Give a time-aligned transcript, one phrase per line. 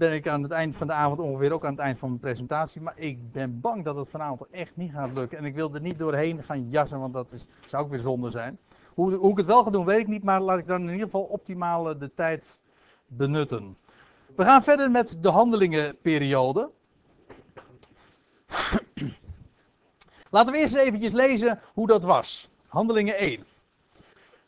[0.00, 2.20] ben ik aan het eind van de avond ongeveer ook aan het eind van mijn
[2.20, 2.80] presentatie.
[2.80, 5.38] Maar ik ben bang dat het vanavond echt niet gaat lukken.
[5.38, 8.30] En ik wil er niet doorheen gaan jassen, want dat is, zou ook weer zonde
[8.30, 8.58] zijn.
[8.94, 10.22] Hoe, hoe ik het wel ga doen, weet ik niet.
[10.22, 12.62] Maar laat ik dan in ieder geval optimaal de tijd
[13.06, 13.76] benutten.
[14.36, 16.70] We gaan verder met de handelingenperiode.
[20.30, 22.50] Laten we eerst eventjes lezen hoe dat was.
[22.66, 23.44] Handelingen 1.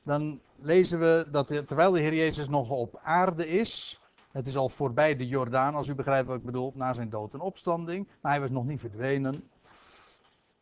[0.02, 4.00] Dan lezen we dat terwijl de Heer Jezus nog op aarde is.
[4.32, 7.34] Het is al voorbij de Jordaan, als u begrijpt wat ik bedoel, na zijn dood
[7.34, 8.08] en opstanding.
[8.20, 9.50] Maar hij was nog niet verdwenen.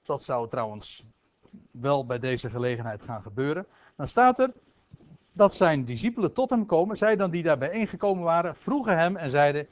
[0.02, 1.04] Dat zou trouwens
[1.70, 3.66] wel bij deze gelegenheid gaan gebeuren.
[3.96, 4.52] Dan staat er
[5.32, 6.96] dat zijn discipelen tot hem komen.
[6.96, 9.68] Zij dan die daar bijeengekomen waren, vroegen hem en zeiden: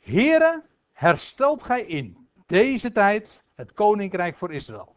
[0.00, 0.62] Heere,
[0.92, 4.95] herstelt gij in deze tijd het koninkrijk voor Israël?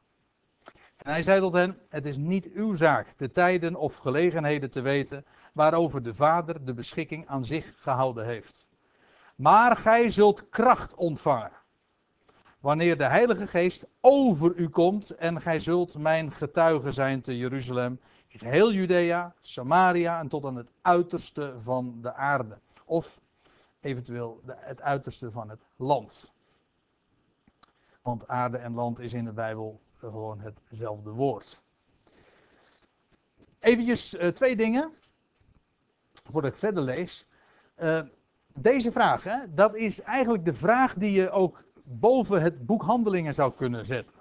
[1.10, 4.82] En hij zei tot hen: Het is niet uw zaak de tijden of gelegenheden te
[4.82, 8.68] weten waarover de Vader de beschikking aan zich gehouden heeft.
[9.36, 11.52] Maar gij zult kracht ontvangen.
[12.60, 18.00] Wanneer de Heilige Geest over u komt en gij zult mijn getuige zijn te Jeruzalem,
[18.28, 22.60] in geheel Judea, Samaria en tot aan het uiterste van de aarde.
[22.86, 23.22] Of
[23.80, 26.34] eventueel het uiterste van het land.
[28.02, 31.64] Want aarde en land is in de Bijbel gewoon hetzelfde woord.
[33.60, 34.92] Eventjes uh, twee dingen,
[36.30, 37.28] voordat ik verder lees.
[37.78, 38.02] Uh,
[38.54, 43.34] deze vraag, hè, dat is eigenlijk de vraag die je ook boven het boek Handelingen
[43.34, 44.16] zou kunnen zetten.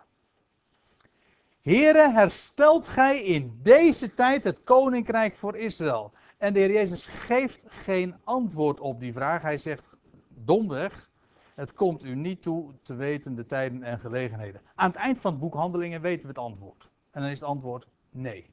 [1.60, 6.12] Here, herstelt gij in deze tijd het koninkrijk voor Israël?
[6.38, 9.42] En de Heer Jezus geeft geen antwoord op die vraag.
[9.42, 9.96] Hij zegt
[10.28, 11.10] domweg,
[11.58, 14.60] het komt u niet toe te weten de tijden en gelegenheden.
[14.74, 16.90] Aan het eind van het boek Handelingen weten we het antwoord.
[17.10, 18.50] En dan is het antwoord nee.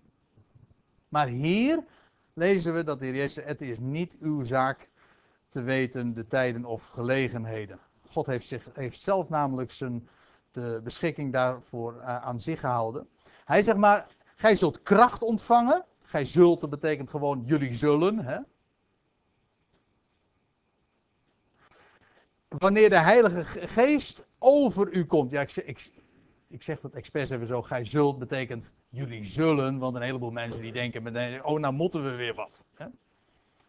[1.10, 1.84] Maar hier
[2.34, 4.90] lezen we dat de Heer Jezus, het is niet uw zaak
[5.48, 7.80] te weten de tijden of gelegenheden.
[8.02, 10.08] God heeft, zich, heeft zelf namelijk zijn,
[10.52, 13.08] de beschikking daarvoor uh, aan zich gehouden.
[13.44, 15.86] Hij zegt maar, gij zult kracht ontvangen.
[16.06, 18.20] Gij zult, dat betekent gewoon jullie zullen.
[18.20, 18.38] Hè?
[22.58, 25.32] Wanneer de Heilige Geest over u komt.
[25.32, 25.92] Ja, ik, ik,
[26.48, 27.62] ik zeg dat expres even zo.
[27.62, 29.78] Gij zult betekent jullie zullen.
[29.78, 32.66] Want een heleboel mensen die denken meteen: oh, nou moeten we weer wat.
[32.76, 32.86] Hè?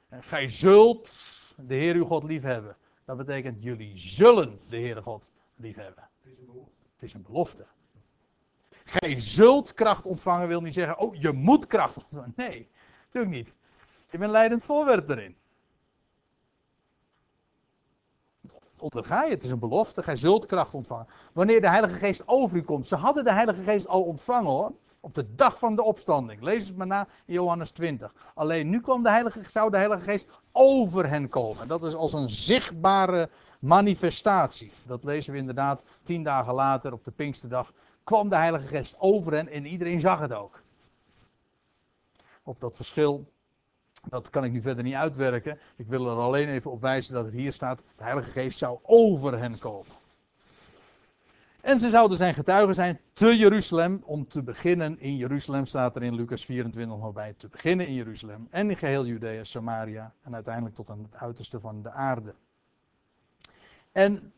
[0.09, 1.09] En gij zult
[1.67, 2.77] de Heer uw God liefhebben.
[3.05, 6.09] Dat betekent jullie zullen de Heere God liefhebben.
[6.23, 6.73] Het is een belofte.
[6.93, 7.67] Het is een belofte.
[8.85, 12.33] Gij zult kracht ontvangen wil niet zeggen, oh je moet kracht ontvangen.
[12.37, 12.69] Nee,
[13.05, 13.57] natuurlijk niet.
[14.11, 15.37] Je bent leidend voorwerp erin.
[18.79, 19.31] Onderga je.
[19.31, 20.03] Het is een belofte.
[20.03, 21.07] Gij zult kracht ontvangen.
[21.33, 22.87] Wanneer de Heilige Geest over u komt.
[22.87, 24.73] Ze hadden de Heilige Geest al ontvangen hoor.
[25.01, 26.43] Op de dag van de opstanding.
[26.43, 28.15] Lees het maar na in Johannes 20.
[28.35, 31.69] Alleen nu kwam de Heilige, zou de Heilige Geest over hen komen.
[31.69, 34.73] Dat is als een zichtbare manifestatie.
[34.87, 37.73] Dat lezen we inderdaad tien dagen later op de Pinksterdag.
[38.05, 40.63] Kwam de Heilige Geest over hen en iedereen zag het ook.
[42.43, 43.33] Op dat verschil
[44.09, 45.59] dat kan ik nu verder niet uitwerken.
[45.77, 48.79] Ik wil er alleen even op wijzen dat er hier staat: de Heilige Geest zou
[48.83, 49.93] over hen komen.
[51.61, 54.03] En ze zouden zijn getuigen zijn te Jeruzalem.
[54.05, 57.35] Om te beginnen in Jeruzalem staat er in Lucas 24 nog bij.
[57.37, 60.13] Te beginnen in Jeruzalem en in geheel Judea, Samaria.
[60.23, 62.35] En uiteindelijk tot aan het uiterste van de aarde.
[63.93, 64.33] En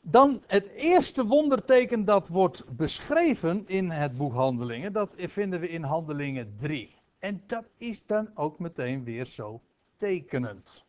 [0.00, 4.92] dan het eerste wonderteken dat wordt beschreven in het boek Handelingen.
[4.92, 6.97] Dat vinden we in Handelingen 3.
[7.18, 9.60] En dat is dan ook meteen weer zo
[9.96, 10.84] tekenend.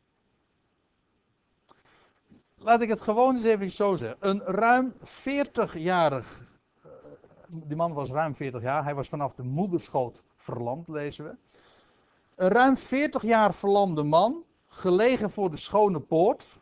[2.56, 4.18] Laat ik het gewoon eens even zo zeggen.
[4.20, 6.58] Een ruim 40-jarig.
[6.82, 6.90] Eh,
[7.48, 8.84] die man was ruim 40 jaar.
[8.84, 11.36] Hij was vanaf de moederschoot verlamd, lezen we.
[12.36, 16.62] Een ruim 40 jaar verlamde man, gelegen voor de schone poort,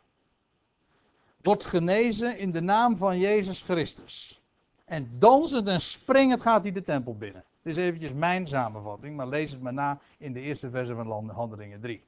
[1.42, 4.42] wordt genezen in de naam van Jezus Christus.
[4.84, 7.44] En dansend en springend gaat hij de tempel binnen.
[7.68, 11.80] Is eventjes mijn samenvatting, maar lees het maar na in de eerste verse van Handelingen
[11.80, 12.04] 3.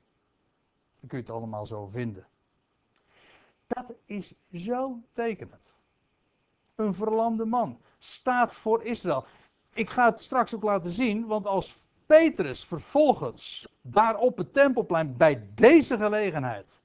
[1.00, 2.26] Dan kun je het allemaal zo vinden.
[3.66, 5.78] Dat is zo tekenend.
[6.74, 9.24] Een verlamde man staat voor Israël.
[9.72, 15.16] Ik ga het straks ook laten zien, want als Petrus vervolgens daar op het tempelplein
[15.16, 16.82] bij deze gelegenheid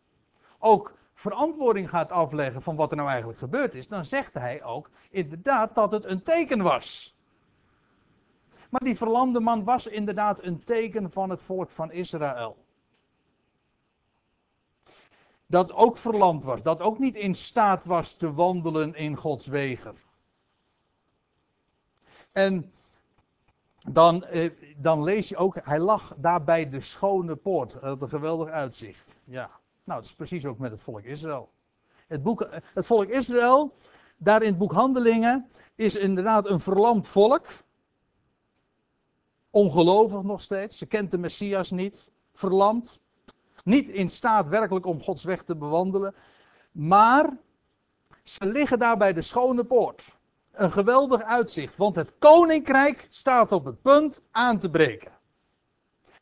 [0.59, 4.89] ook verantwoording gaat afleggen van wat er nou eigenlijk gebeurd is, dan zegt hij ook
[5.09, 7.14] inderdaad dat het een teken was.
[8.75, 12.57] Maar die verlamde man was inderdaad een teken van het volk van Israël.
[15.45, 19.97] Dat ook verlamd was, dat ook niet in staat was te wandelen in Gods wegen.
[22.31, 22.71] En
[23.91, 27.81] dan, eh, dan lees je ook, hij lag daar bij de schone poort.
[27.81, 29.17] Dat een geweldig uitzicht.
[29.23, 29.49] Ja.
[29.83, 31.49] Nou, dat is precies ook met het volk Israël.
[32.07, 33.73] Het, boek, het volk Israël,
[34.17, 37.47] daar in het boek Handelingen, is inderdaad een verlamd volk.
[39.55, 40.77] Ongelovig nog steeds.
[40.77, 42.11] Ze kent de Messias niet.
[42.33, 43.01] Verlamd.
[43.63, 46.15] Niet in staat werkelijk om Gods weg te bewandelen.
[46.71, 47.37] Maar
[48.23, 50.17] ze liggen daar bij de schone poort.
[50.51, 55.11] Een geweldig uitzicht, want het koninkrijk staat op het punt aan te breken.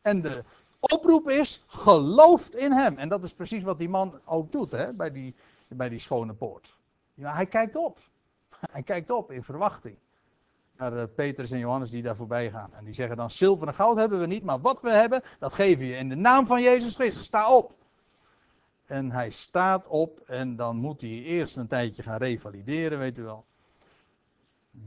[0.01, 0.43] En de
[0.79, 2.97] oproep is: gelooft in hem.
[2.97, 5.35] En dat is precies wat die man ook doet hè, bij, die,
[5.67, 6.77] bij die schone poort.
[7.13, 7.99] Ja, hij kijkt op.
[8.71, 9.97] Hij kijkt op in verwachting.
[10.77, 12.73] Naar uh, Petrus en Johannes die daar voorbij gaan.
[12.73, 15.53] En die zeggen dan: zilver en goud hebben we niet, maar wat we hebben, dat
[15.53, 15.95] geven je.
[15.95, 17.73] In de naam van Jezus Christus, sta op.
[18.85, 23.23] En hij staat op en dan moet hij eerst een tijdje gaan revalideren, weet u
[23.23, 23.45] wel.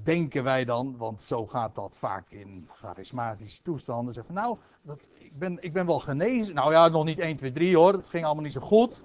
[0.03, 4.15] Denken wij dan, want zo gaat dat vaak in charismatische toestanden.
[4.15, 6.55] Zeggen nou, dat, ik, ben, ik ben wel genezen.
[6.55, 9.05] Nou ja, nog niet 1, 2, 3 hoor, het ging allemaal niet zo goed.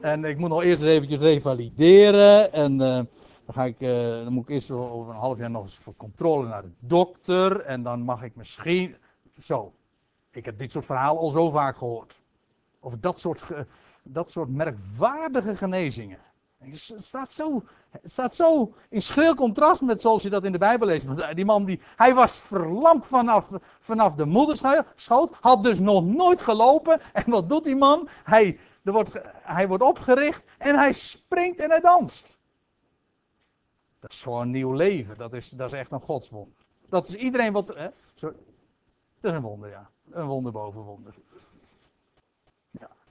[0.00, 2.52] En ik moet nog eerst eventjes revalideren.
[2.52, 3.00] En uh,
[3.44, 3.90] dan, ga ik, uh,
[4.24, 7.60] dan moet ik eerst over een half jaar nog eens voor controle naar de dokter.
[7.60, 8.96] En dan mag ik misschien.
[9.38, 9.72] Zo.
[10.30, 12.22] Ik heb dit soort verhalen al zo vaak gehoord.
[12.80, 13.44] Over dat soort
[14.04, 16.18] dat soort merkwaardige genezingen.
[16.58, 20.58] Het staat, zo, het staat zo in schril contrast met zoals je dat in de
[20.58, 21.06] Bijbel leest.
[21.06, 26.42] Want die man die, hij was verlamd vanaf, vanaf de moederschoot, had dus nog nooit
[26.42, 27.00] gelopen.
[27.12, 28.08] En wat doet die man?
[28.24, 29.12] Hij, er wordt,
[29.42, 32.38] hij wordt opgericht en hij springt en hij danst.
[34.04, 35.16] Dat is gewoon een nieuw leven.
[35.16, 36.54] Dat is, dat is echt een godswonder.
[36.88, 37.68] Dat is iedereen wat.
[37.68, 37.88] Hè?
[38.14, 38.34] Dat
[39.20, 39.90] is een wonder, ja.
[40.10, 41.14] Een wonder boven wonder.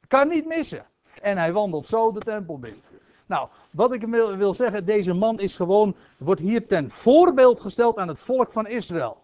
[0.08, 0.86] Kan niet missen.
[1.22, 2.82] En hij wandelt zo de tempel binnen.
[3.26, 7.98] Nou, wat ik wil, wil zeggen, deze man is gewoon, wordt hier ten voorbeeld gesteld
[7.98, 9.24] aan het volk van Israël.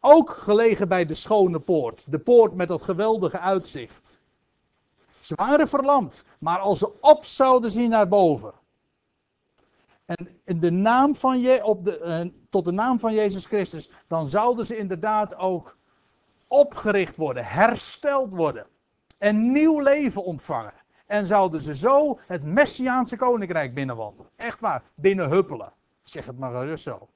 [0.00, 2.04] Ook gelegen bij de schone poort.
[2.08, 4.18] De poort met dat geweldige uitzicht.
[5.20, 8.60] Ze waren verlamd, maar als ze op zouden zien naar boven.
[10.16, 12.20] En in de naam van je, op de, eh,
[12.50, 15.76] tot de naam van Jezus Christus, dan zouden ze inderdaad ook
[16.46, 18.66] opgericht worden, hersteld worden
[19.18, 20.72] en nieuw leven ontvangen.
[21.06, 24.30] En zouden ze zo het Messiaanse koninkrijk binnenwandelen.
[24.36, 25.72] Echt waar, binnenhuppelen.
[26.02, 27.08] Zeg het maar gerust zo.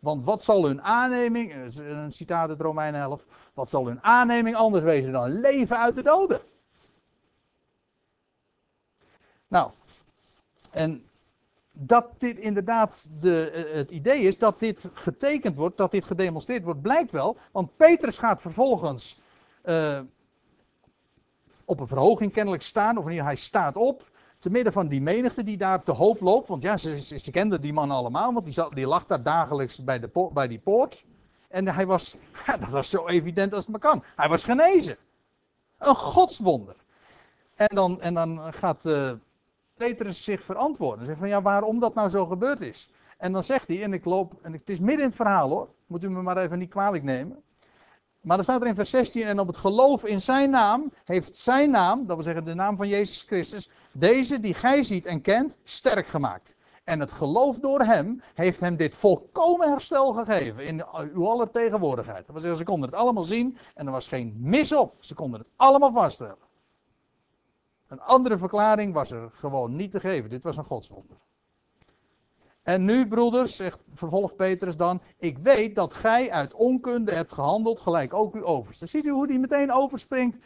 [0.00, 4.84] Want wat zal hun aanneming, een citaat uit Romein 11, wat zal hun aanneming anders
[4.84, 6.40] wezen dan leven uit de doden?
[9.48, 9.70] Nou,
[10.70, 11.08] en
[11.76, 16.82] dat dit inderdaad de, het idee is dat dit getekend wordt, dat dit gedemonstreerd wordt,
[16.82, 17.36] blijkt wel.
[17.52, 19.18] Want Petrus gaat vervolgens
[19.64, 20.00] uh,
[21.64, 25.56] op een verhoging kennelijk staan, of hij staat op, te midden van die menigte die
[25.56, 26.48] daar te hoop loopt.
[26.48, 30.00] Want ja, ze, kenden die man allemaal, want die, zat, die lag daar dagelijks bij,
[30.00, 31.04] de, bij die poort.
[31.48, 32.16] En hij was,
[32.60, 34.04] dat was zo evident als het maar kan.
[34.16, 34.96] Hij was genezen.
[35.78, 36.76] Een godswonder.
[37.54, 39.10] En dan, en dan gaat uh,
[39.76, 40.98] Petrus zich verantwoorden.
[40.98, 42.90] Hij zegt van ja, waarom dat nou zo gebeurd is.
[43.18, 45.68] En dan zegt hij, en ik loop, en het is midden in het verhaal hoor,
[45.86, 47.42] moet u me maar even niet kwalijk nemen.
[48.20, 51.36] Maar dan staat er in vers 16, en op het geloof in zijn naam, heeft
[51.36, 55.20] zijn naam, dat wil zeggen de naam van Jezus Christus, deze die gij ziet en
[55.20, 56.56] kent, sterk gemaakt.
[56.84, 60.84] En het geloof door hem heeft hem dit volkomen herstel gegeven in
[61.14, 62.26] uw aller tegenwoordigheid.
[62.26, 64.96] Dat wil zeggen, ze konden het allemaal zien en er was geen mis op.
[64.98, 66.43] Ze konden het allemaal vaststellen.
[67.94, 70.30] Een andere verklaring was er gewoon niet te geven.
[70.30, 71.16] Dit was een godswonder.
[72.62, 77.80] En nu, broeders, zegt vervolgt Petrus dan, ik weet dat gij uit onkunde hebt gehandeld,
[77.80, 78.86] gelijk ook uw overste.
[78.86, 80.38] Ziet u hoe die meteen overspringt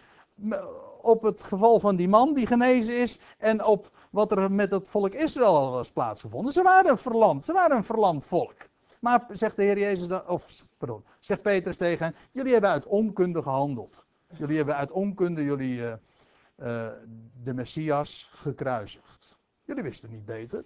[1.02, 4.88] op het geval van die man die genezen is en op wat er met het
[4.88, 6.52] volk Israël al was plaatsgevonden.
[6.52, 8.56] Ze waren een ze waren een verlamd volk.
[9.00, 12.86] Maar zegt de Heer Jezus, dan, of pardon, zegt Petrus tegen hen, jullie hebben uit
[12.86, 14.06] onkunde gehandeld.
[14.36, 15.92] Jullie hebben uit onkunde jullie uh,
[16.58, 16.90] uh,
[17.42, 19.38] de Messias gekruisigd.
[19.64, 20.64] Jullie wisten niet beter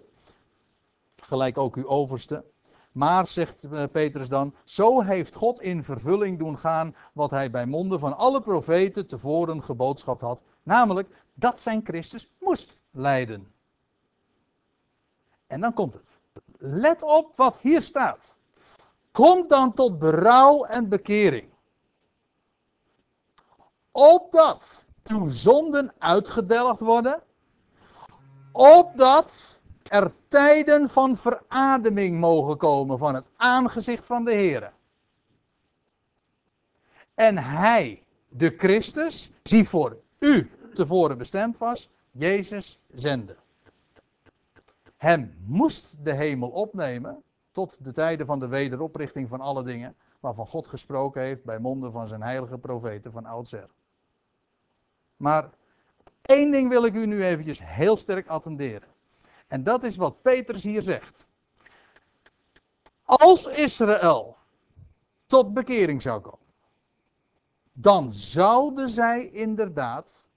[1.23, 2.45] gelijk ook uw overste.
[2.91, 7.65] Maar, zegt eh, Petrus dan, zo heeft God in vervulling doen gaan wat hij bij
[7.65, 10.43] monden van alle profeten tevoren geboodschapt had.
[10.63, 13.51] Namelijk dat zijn Christus moest lijden.
[15.47, 16.19] En dan komt het.
[16.57, 18.37] Let op wat hier staat.
[19.11, 21.49] Kom dan tot berouw en bekering.
[23.91, 27.21] Opdat uw zonden uitgedelgd worden.
[28.51, 34.73] Opdat er tijden van verademing mogen komen van het aangezicht van de Heer.
[37.13, 43.35] En hij, de Christus, die voor u tevoren bestemd was, Jezus zende.
[44.97, 50.47] Hem moest de hemel opnemen tot de tijden van de wederoprichting van alle dingen, waarvan
[50.47, 53.69] God gesproken heeft bij monden van zijn heilige profeten van oudsher.
[55.23, 55.49] Maar
[56.21, 58.89] Eén ding wil ik u nu eventjes heel sterk attenderen.
[59.47, 61.29] En dat is wat Petrus hier zegt.
[63.03, 64.37] Als Israël
[65.25, 66.47] tot bekering zou komen,
[67.73, 70.27] dan zouden zij inderdaad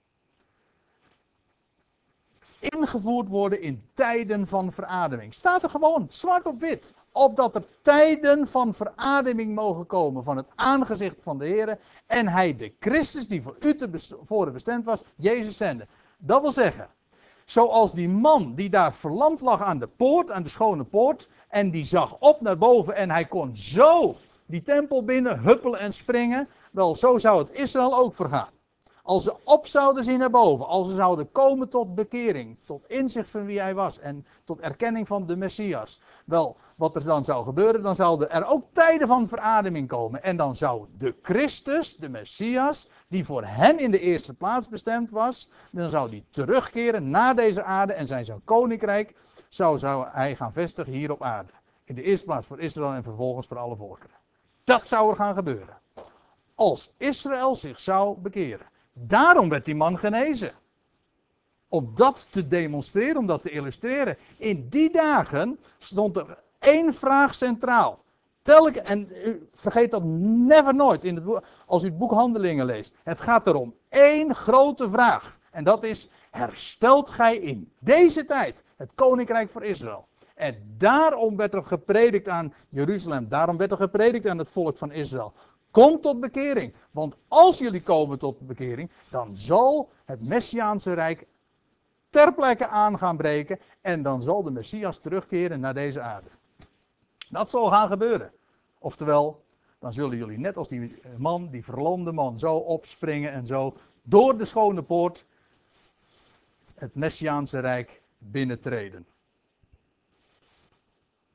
[2.68, 5.34] ingevoerd worden in tijden van verademing.
[5.34, 6.94] Staat er gewoon zwart op wit.
[7.12, 11.78] Opdat er tijden van verademing mogen komen van het aangezicht van de Heer.
[12.06, 13.88] En hij de Christus die voor u te
[14.22, 15.86] voren bestemd was, Jezus zende.
[16.18, 16.88] Dat wil zeggen,
[17.44, 21.28] zoals die man die daar verlamd lag aan de poort, aan de schone poort.
[21.48, 24.14] En die zag op naar boven en hij kon zo
[24.46, 26.48] die tempel binnen huppelen en springen.
[26.72, 28.55] Wel, zo zou het Israël ook vergaan.
[29.06, 33.30] Als ze op zouden zien naar boven, als ze zouden komen tot bekering, tot inzicht
[33.30, 36.00] van wie hij was en tot erkenning van de Messias.
[36.24, 40.22] Wel, wat er dan zou gebeuren, dan zouden er ook tijden van verademing komen.
[40.22, 45.10] En dan zou de Christus, de Messias, die voor hen in de eerste plaats bestemd
[45.10, 49.14] was, dan zou die terugkeren naar deze aarde en zijn zo'n koninkrijk
[49.48, 51.52] zou, zou hij gaan vestigen hier op aarde.
[51.84, 54.16] In de eerste plaats voor Israël en vervolgens voor alle volkeren.
[54.64, 55.78] Dat zou er gaan gebeuren.
[56.54, 58.74] Als Israël zich zou bekeren.
[58.98, 60.52] Daarom werd die man genezen.
[61.68, 64.16] Om dat te demonstreren, om dat te illustreren.
[64.36, 68.04] In die dagen stond er één vraag centraal.
[68.42, 69.08] Telke, en
[69.52, 72.96] vergeet dat never nooit in het als u het boek Handelingen leest.
[73.02, 75.38] Het gaat erom één grote vraag.
[75.50, 80.08] En dat is: herstelt gij in deze tijd het koninkrijk voor Israël?
[80.34, 83.28] En daarom werd er gepredikt aan Jeruzalem.
[83.28, 85.32] Daarom werd er gepredikt aan het volk van Israël.
[85.76, 86.74] Kom tot bekering.
[86.90, 91.26] Want als jullie komen tot bekering, dan zal het Messiaanse Rijk
[92.08, 93.60] ter plekke aan gaan breken.
[93.80, 96.28] En dan zal de Messias terugkeren naar deze aarde.
[97.30, 98.32] Dat zal gaan gebeuren.
[98.78, 99.44] Oftewel,
[99.78, 104.38] dan zullen jullie net als die man, die verlamde man, zo opspringen en zo door
[104.38, 105.24] de schone poort
[106.74, 109.06] het Messiaanse Rijk binnentreden.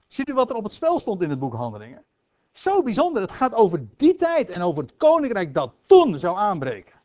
[0.08, 2.06] Ziet u wat er op het spel stond in het boek Handelingen?
[2.52, 3.22] Zo bijzonder.
[3.22, 7.00] Het gaat over die tijd en over het koninkrijk dat toen zou aanbreken.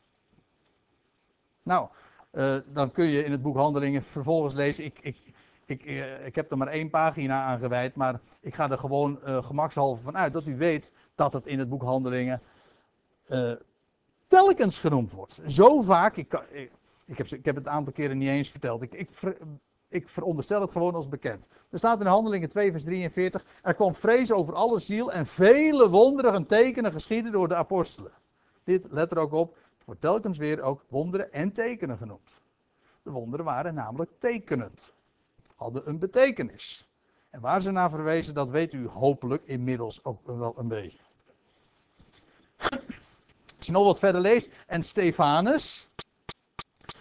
[1.62, 1.88] Nou,
[2.32, 4.84] uh, dan kun je in het boek Handelingen vervolgens lezen.
[4.84, 5.16] Ik, ik,
[5.66, 9.18] ik, uh, ik heb er maar één pagina aan gewijd, maar ik ga er gewoon
[9.26, 12.42] uh, gemakshalve van uit dat u weet dat het in het boek Handelingen
[14.26, 15.40] telkens genoemd wordt.
[15.46, 16.70] Zo vaak, ik, ik,
[17.04, 18.82] ik, heb, ik heb het een aantal keren niet eens verteld.
[18.82, 19.08] Ik, ik,
[19.88, 21.48] ik veronderstel het gewoon als bekend.
[21.70, 23.44] Er staat in Handelingen 2, vers 43.
[23.62, 28.12] Er kwam vrees over alle ziel en vele wonderen en tekenen geschieden door de apostelen.
[28.64, 32.40] Dit, let er ook op, het wordt telkens weer ook wonderen en tekenen genoemd.
[33.02, 34.92] De wonderen waren namelijk tekenend.
[35.54, 36.88] Hadden een betekenis.
[37.30, 40.98] En waar ze naar verwezen, dat weet u hopelijk inmiddels ook wel een beetje.
[43.56, 45.88] Als je nog wat verder leest, en Stefanus,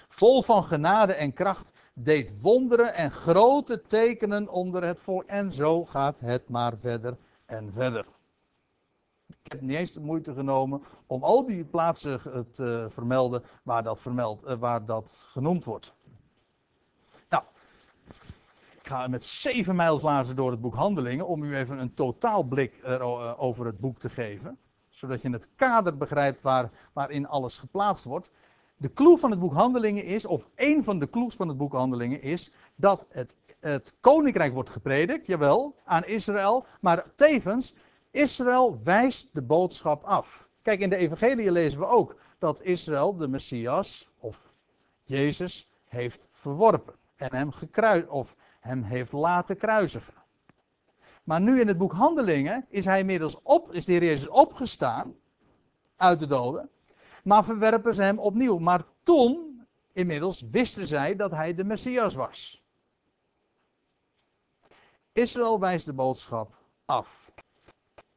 [0.08, 5.23] vol van genade en kracht, deed wonderen en grote tekenen onder het volk.
[5.23, 8.05] En zo gaat het maar verder en verder.
[9.27, 12.19] Ik heb niet eens de moeite genomen om al die plaatsen
[12.51, 15.93] te vermelden waar dat, vermeld, eh, waar dat genoemd wordt.
[17.29, 17.43] Nou,
[18.73, 23.33] ik ga met zeven mijlslazen door het boek Handelingen om u even een totaalblik eh,
[23.37, 24.57] over het boek te geven.
[24.89, 28.31] Zodat je het kader begrijpt waar, waarin alles geplaatst wordt
[28.77, 31.74] de clue van het boek Handelingen is, of één van de clues van het boek
[31.74, 37.75] Handelingen is, dat het, het koninkrijk wordt gepredikt, jawel, aan Israël, maar tevens,
[38.12, 40.50] Israël wijst de boodschap af.
[40.62, 44.53] Kijk, in de evangelie lezen we ook dat Israël de Messias, of
[45.03, 46.96] Jezus, heeft verworpen.
[47.15, 50.13] En hem gekruid, of hem heeft laten kruisigen.
[51.24, 55.15] Maar nu in het boek Handelingen is hij inmiddels op, is de Heer Jezus opgestaan
[55.96, 56.70] uit de doden
[57.25, 58.58] maar verwerpen ze hem opnieuw.
[58.58, 62.63] Maar toen, inmiddels, wisten zij dat hij de Messias was.
[65.12, 67.34] Israël wijst de boodschap af.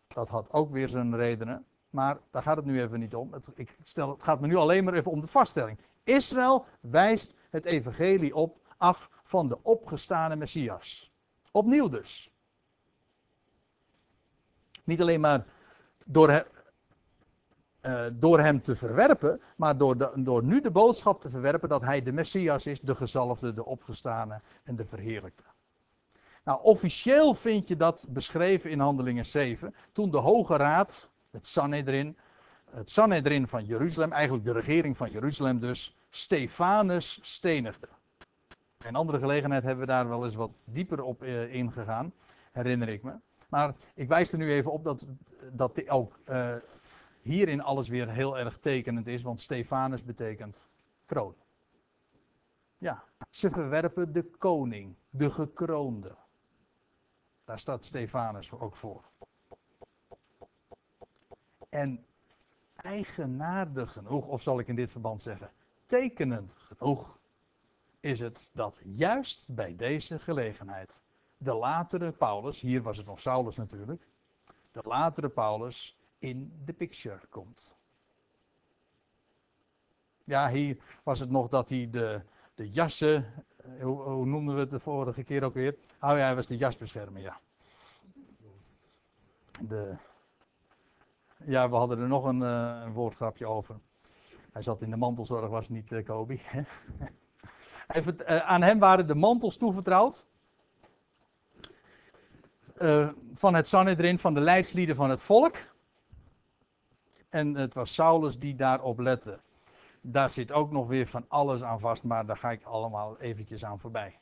[0.07, 1.67] Dat had ook weer zijn redenen.
[1.91, 3.33] Maar daar gaat het nu even niet om.
[3.33, 5.79] Het, ik stel, het gaat me nu alleen maar even om de vaststelling.
[6.03, 11.13] Israël wijst het evangelie op, af van de opgestane Messias.
[11.51, 12.33] Opnieuw dus.
[14.85, 15.47] Niet alleen maar
[16.07, 16.47] door,
[17.89, 22.03] uh, door hem te verwerpen, maar door, door nu de boodschap te verwerpen dat hij
[22.03, 25.45] de Messias is, de gezalfde, de opgestane en de verheerlijkte.
[26.45, 32.17] Nou, officieel vind je dat beschreven in Handelingen 7, toen de Hoge Raad, het Sanhedrin,
[32.71, 37.89] het Sanhedrin van Jeruzalem, eigenlijk de regering van Jeruzalem dus, Stefanus stenigde.
[38.79, 42.13] Geen andere gelegenheid hebben we daar wel eens wat dieper op uh, ingegaan,
[42.53, 43.13] herinner ik me.
[43.49, 45.09] Maar ik wijs er nu even op dat,
[45.53, 46.55] dat ook uh,
[47.29, 50.69] hierin alles weer heel erg tekenend is, want Stefanus betekent
[51.05, 51.35] kroon.
[52.79, 56.17] Ja, ze verwerpen de koning, de gekroonde.
[57.45, 59.05] Daar staat Stefanus ook voor.
[61.69, 62.07] En
[62.75, 65.51] eigenaardig genoeg, of zal ik in dit verband zeggen,
[65.85, 67.21] tekenend genoeg,
[68.01, 71.03] is het dat juist bij deze gelegenheid
[71.37, 74.09] de latere Paulus, hier was het nog Saulus natuurlijk,
[74.71, 77.77] de latere Paulus in de picture komt.
[80.25, 82.23] Ja, hier was het nog dat hij de,
[82.55, 85.77] de jassen, eh, hoe, noemden we het de vorige keer ook weer?
[86.01, 87.39] Oh ja, hij was de jasbeschermer, ja.
[89.61, 89.97] De,
[91.45, 93.81] ja, we hadden er nog een, uh, een woordgrapje over.
[94.53, 96.39] Hij zat in de mantelzorg, was niet uh, Kobe.
[97.89, 100.27] Even, uh, aan hem waren de mantels toevertrouwd.
[103.33, 105.57] van het Sanhedrin, van de leidslieden van het volk.
[107.29, 109.41] En het was Saulus die daarop lette.
[110.01, 113.65] Daar zit ook nog weer van alles aan vast, maar daar ga ik allemaal eventjes
[113.65, 114.19] aan voorbij.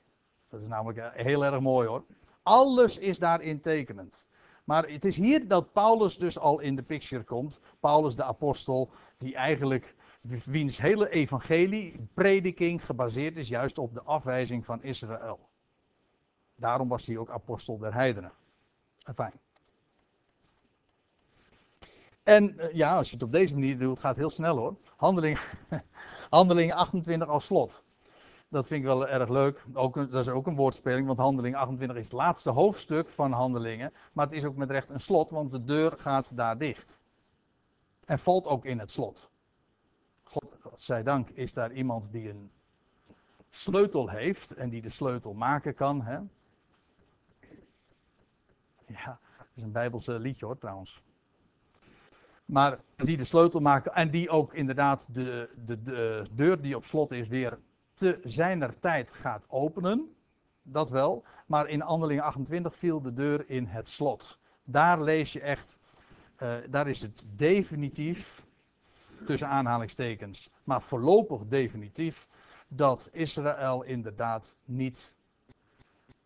[0.49, 2.05] Dat is namelijk heel erg mooi hoor.
[2.43, 4.27] Alles is daarin tekenend.
[4.65, 7.61] Maar het is hier dat Paulus dus al in de picture komt.
[7.81, 9.95] Paulus de apostel, die eigenlijk
[10.45, 15.49] wiens hele evangelie, prediking, gebaseerd is juist op de afwijzing van Israël.
[16.57, 18.33] Daarom was hij ook apostel der heidenen.
[19.15, 19.46] Fijn.
[22.27, 24.77] En eh, ja, als je het op deze manier doet, gaat het heel snel hoor.
[24.97, 25.39] Handeling,
[26.31, 27.85] handeling 28 als slot.
[28.49, 29.65] Dat vind ik wel erg leuk.
[29.73, 33.93] Ook, dat is ook een woordspeling, want handeling 28 is het laatste hoofdstuk van handelingen.
[34.13, 37.01] Maar het is ook met recht een slot, want de deur gaat daar dicht.
[38.05, 39.31] En valt ook in het slot.
[40.23, 42.51] God zij dank is daar iemand die een
[43.51, 46.03] sleutel heeft en die de sleutel maken kan.
[46.03, 46.19] Hè?
[48.87, 51.05] Ja, dat is een Bijbelse liedje hoor trouwens.
[52.47, 56.85] Maar die de sleutel maken en die ook inderdaad de, de, de deur die op
[56.85, 57.59] slot is weer
[57.95, 60.15] te zijner tijd gaat openen.
[60.63, 61.25] Dat wel.
[61.47, 64.39] Maar in Handeling 28 viel de deur in het slot.
[64.65, 65.79] Daar lees je echt.
[66.43, 68.47] Uh, daar is het definitief.
[69.27, 70.51] Tussen aanhalingstekens.
[70.65, 72.29] Maar voorlopig definitief.
[72.69, 75.15] Dat Israël inderdaad niet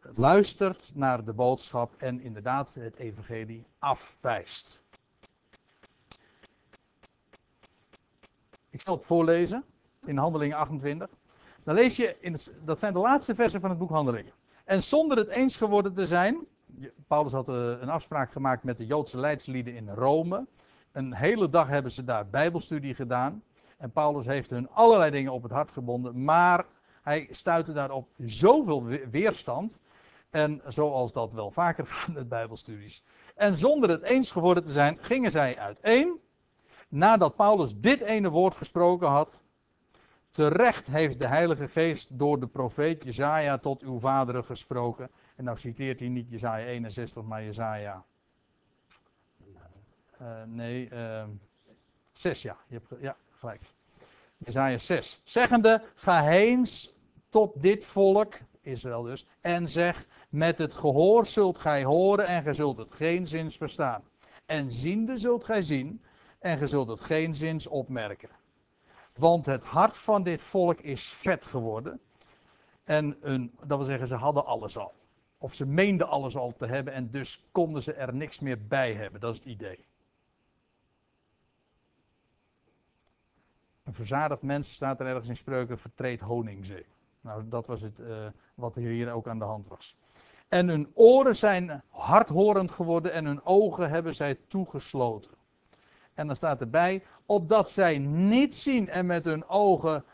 [0.00, 1.94] luistert naar de boodschap.
[1.96, 4.83] En inderdaad het evangelie afwijst.
[8.80, 9.64] Ik zal het voorlezen.
[10.06, 11.08] In Handeling 28.
[11.64, 14.32] Dan lees je, in dat zijn de laatste versen van het boek Handelingen.
[14.64, 16.46] En zonder het eens geworden te zijn,
[17.06, 20.46] Paulus had eh, een afspraak gemaakt met de Joodse leidslieden in Rome.
[20.92, 23.42] Een hele dag hebben ze daar bijbelstudie gedaan.
[23.78, 26.24] En Paulus heeft hun allerlei dingen op het hart gebonden.
[26.24, 26.66] Maar
[27.02, 29.80] hij stuitte daarop zoveel weerstand.
[30.30, 33.04] En zoals dat wel vaker gaat met bijbelstudies.
[33.34, 36.20] En zonder het eens geworden te zijn, gingen zij uiteen.
[36.90, 39.44] Nadat Paulus dit ene woord gesproken had,
[40.31, 45.11] Terecht heeft de Heilige Geest door de profeet Jezaja tot uw vaderen gesproken.
[45.37, 48.05] En nou citeert hij niet Jezaja 61, maar Jezaja.
[50.22, 51.24] Uh, nee, uh,
[52.12, 52.57] 6 ja.
[52.68, 53.62] Je hebt, ja, gelijk.
[54.37, 55.20] Jezaja 6.
[55.24, 56.66] Zeggende, ga heen
[57.29, 62.55] tot dit volk, Israël dus, en zeg, met het gehoor zult gij horen en gij
[62.55, 64.03] zult het geen zins verstaan.
[64.46, 66.03] En ziende zult gij zien
[66.40, 68.31] en gij zult het geen zins opmerken.
[69.14, 72.00] Want het hart van dit volk is vet geworden.
[72.85, 73.20] En
[73.66, 74.92] dat wil zeggen, ze hadden alles al.
[75.38, 78.94] Of ze meenden alles al te hebben en dus konden ze er niks meer bij
[78.94, 79.20] hebben.
[79.20, 79.85] Dat is het idee.
[83.85, 86.87] Een verzadigd mens, staat er ergens in spreuken, vertreedt honingzee.
[87.20, 89.96] Nou, dat was het uh, wat hier ook aan de hand was.
[90.48, 95.38] En hun oren zijn hardhorend geworden en hun ogen hebben zij toegesloten.
[96.20, 100.04] En dan staat erbij, opdat zij niet zien en met hun ogen.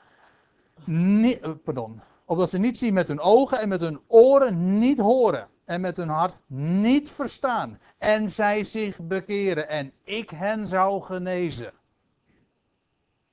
[0.86, 2.00] Eh, pardon.
[2.24, 5.48] Opdat ze niet zien met hun ogen en met hun oren niet horen.
[5.64, 7.78] En met hun hart niet verstaan.
[7.98, 9.68] En zij zich bekeren.
[9.68, 11.72] En ik hen zou genezen.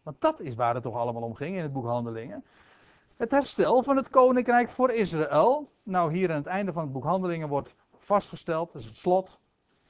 [0.03, 2.45] Want dat is waar het toch allemaal om ging in het boek Handelingen.
[3.17, 5.71] Het herstel van het koninkrijk voor Israël.
[5.83, 9.39] Nou, hier aan het einde van het boek Handelingen wordt vastgesteld, dus het slot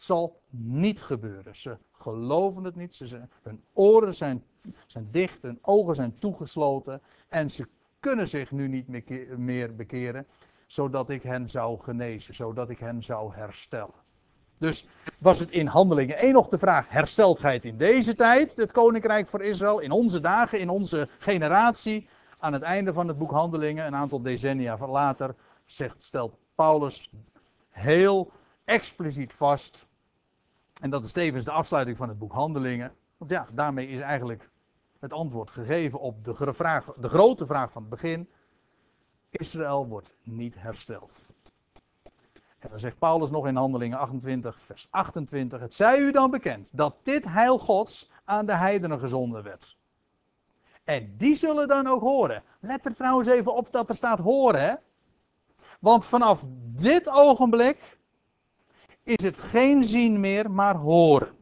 [0.04, 1.56] zal niet gebeuren.
[1.56, 2.96] Ze geloven het niet.
[2.96, 4.44] Ze zijn, hun oren zijn,
[4.88, 7.02] zijn dicht, hun ogen zijn toegesloten.
[7.30, 7.68] En ze
[8.00, 8.88] kunnen zich nu niet
[9.38, 10.28] meer bekeren.
[10.68, 12.36] Zodat ik hen zou genezen.
[12.36, 14.02] Zodat ik hen zou herstellen.
[14.58, 14.88] Dus
[15.20, 18.72] was het in handelingen 1 nog de vraag: herstelt gij het in deze tijd, het
[18.72, 22.08] koninkrijk voor Israël, in onze dagen, in onze generatie?
[22.40, 25.36] Aan het einde van het boek Handelingen, een aantal decennia later,
[25.66, 27.10] zegt, stelt Paulus
[27.70, 28.32] heel
[28.66, 29.88] expliciet vast
[30.82, 32.96] en dat is tevens de afsluiting van het boek Handelingen.
[33.18, 34.50] Want ja, daarmee is eigenlijk
[35.00, 38.30] het antwoord gegeven op de, vraag, de grote vraag van het begin.
[39.30, 41.26] Israël wordt niet hersteld.
[42.60, 45.60] En dan zegt Paulus nog in Handelingen 28, vers 28.
[45.60, 49.78] Het zij u dan bekend dat dit heil Gods aan de heidenen gezonden werd.
[50.84, 52.44] En die zullen dan ook horen.
[52.60, 54.62] Let er trouwens even op dat er staat horen.
[54.62, 54.74] Hè?
[55.80, 58.00] Want vanaf dit ogenblik
[59.04, 61.36] is het geen zien meer, maar horen.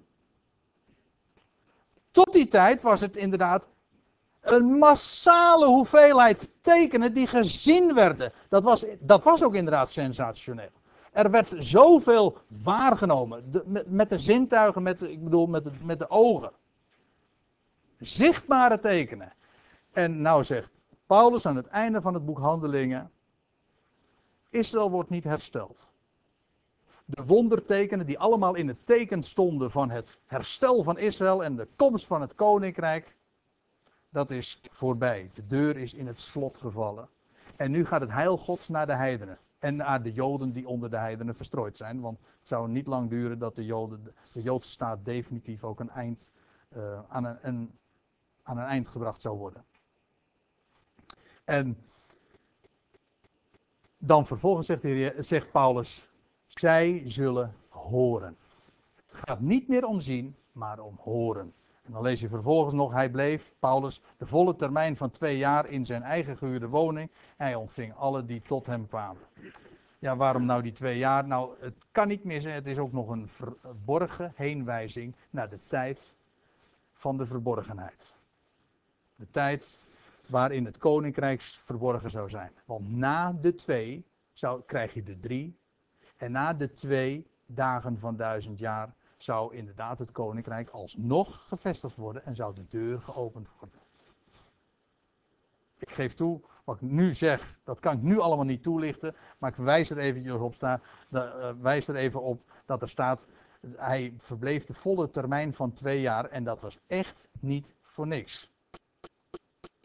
[2.12, 3.67] Tot die tijd was het inderdaad
[4.41, 8.32] een massale hoeveelheid tekenen die gezien werden.
[8.50, 10.69] Dat was, dat was ook inderdaad sensationeel.
[11.12, 13.50] Er werd zoveel waargenomen.
[13.65, 16.52] met, met, de zintuigen, met de, ik bedoel met de, met de ogen.
[17.97, 19.34] Zichtbare tekenen.
[19.91, 20.71] En nou zegt
[21.06, 23.12] Paulus aan het einde van het boek Handelingen.
[24.50, 25.91] Israël wordt niet hersteld.
[27.12, 31.67] De wondertekenen die allemaal in het teken stonden van het herstel van Israël en de
[31.76, 33.17] komst van het koninkrijk.
[34.10, 35.32] Dat is voorbij.
[35.34, 37.10] De deur is in het slot gevallen.
[37.56, 39.38] En nu gaat het heil Gods naar de heidenen.
[39.60, 42.02] En naar de Joden die onder de heidenen verstrooid zijn.
[42.02, 45.89] Want het zou niet lang duren dat de, Joden, de Joodse staat definitief ook een
[45.89, 46.32] eind,
[46.78, 47.80] uh, aan, een,
[48.43, 49.65] aan een eind gebracht zou worden.
[51.43, 51.78] En
[53.97, 54.86] dan vervolgens zegt,
[55.26, 56.11] zegt Paulus,
[56.59, 58.37] zij zullen horen.
[58.95, 61.53] Het gaat niet meer om zien, maar om horen.
[61.81, 65.65] En dan lees je vervolgens nog, hij bleef, Paulus, de volle termijn van twee jaar
[65.69, 67.09] in zijn eigen gehuurde woning.
[67.37, 69.21] Hij ontving alle die tot hem kwamen.
[69.99, 71.27] Ja, waarom nou die twee jaar?
[71.27, 72.55] Nou, het kan niet zijn.
[72.55, 76.15] Het is ook nog een verborgen heenwijzing naar de tijd
[76.91, 78.15] van de verborgenheid.
[79.15, 79.79] De tijd
[80.25, 82.51] waarin het koninkrijk verborgen zou zijn.
[82.65, 85.59] Want na de twee zou, krijg je de drie.
[86.21, 92.25] En na de twee dagen van duizend jaar zou inderdaad het koninkrijk alsnog gevestigd worden
[92.25, 93.79] en zou de deur geopend worden.
[95.77, 99.49] Ik geef toe, wat ik nu zeg, dat kan ik nu allemaal niet toelichten, maar
[99.49, 100.81] ik wijs er eventjes op, sta,
[101.12, 103.27] uh, wijs er even op dat er staat,
[103.75, 108.51] hij verbleef de volle termijn van twee jaar en dat was echt niet voor niks.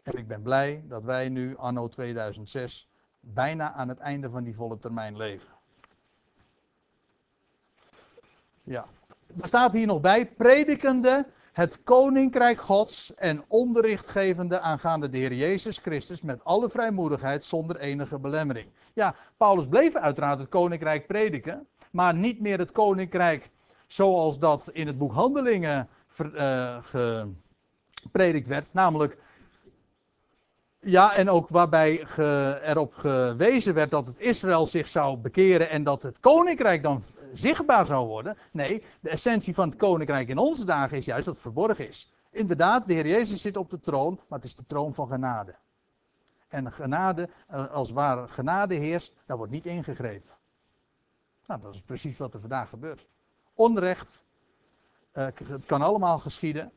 [0.03, 4.55] En ik ben blij dat wij nu, anno 2006, bijna aan het einde van die
[4.55, 5.56] volle termijn leven.
[8.67, 8.85] Ja,
[9.41, 15.33] er staat hier nog bij, predikende het koninkrijk Gods en onderricht gevende aangaande de Heer
[15.33, 18.67] Jezus Christus met alle vrijmoedigheid zonder enige belemmering.
[18.93, 23.49] Ja, Paulus bleef uiteraard het koninkrijk prediken, maar niet meer het koninkrijk
[23.87, 26.77] zoals dat in het boek Handelingen uh,
[28.01, 29.17] gepredikt werd, namelijk
[30.79, 32.05] ja, en ook waarbij
[32.63, 37.01] erop gewezen werd dat het Israël zich zou bekeren en dat het koninkrijk dan
[37.33, 38.37] zichtbaar zou worden.
[38.51, 42.11] Nee, de essentie van het koninkrijk in onze dagen is juist dat het verborgen is.
[42.31, 45.55] Inderdaad, de Heer Jezus zit op de troon, maar het is de troon van genade.
[46.47, 50.35] En genade, eh, als waar genade heerst, daar wordt niet ingegrepen.
[51.45, 53.07] Nou, dat is precies wat er vandaag gebeurt.
[53.53, 54.25] Onrecht,
[55.13, 56.71] uh, het kan allemaal geschieden.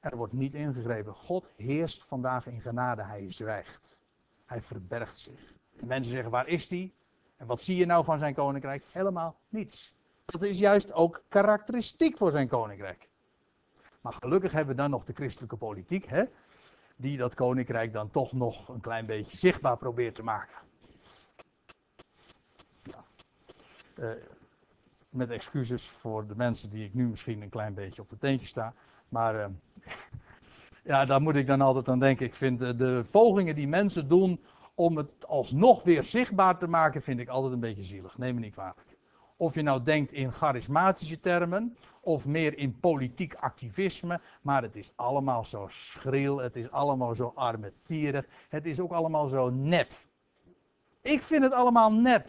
[0.00, 1.14] Er wordt niet ingegrepen.
[1.14, 3.04] God heerst vandaag in genade.
[3.04, 4.02] Hij zwijgt.
[4.44, 5.56] Hij verbergt zich.
[5.76, 6.94] En mensen zeggen: waar is hij?
[7.36, 8.84] En wat zie je nou van zijn koninkrijk?
[8.92, 9.96] Helemaal niets.
[10.24, 13.08] Dat is juist ook karakteristiek voor zijn koninkrijk.
[14.00, 16.24] Maar gelukkig hebben we dan nog de christelijke politiek, hè,
[16.96, 20.56] die dat koninkrijk dan toch nog een klein beetje zichtbaar probeert te maken.
[23.98, 24.10] Uh,
[25.10, 28.46] met excuses voor de mensen die ik nu misschien een klein beetje op de teentje
[28.46, 28.74] sta.
[29.08, 29.46] Maar uh,
[30.92, 32.26] ja, daar moet ik dan altijd aan denken.
[32.26, 34.40] Ik vind uh, de pogingen die mensen doen
[34.76, 38.18] om het alsnog weer zichtbaar te maken, vind ik altijd een beetje zielig.
[38.18, 38.96] Neem me niet kwalijk.
[39.36, 44.92] Of je nou denkt in charismatische termen, of meer in politiek activisme, maar het is
[44.96, 49.92] allemaal zo schril, het is allemaal zo armetierig, het is ook allemaal zo nep.
[51.02, 52.28] Ik vind het allemaal nep.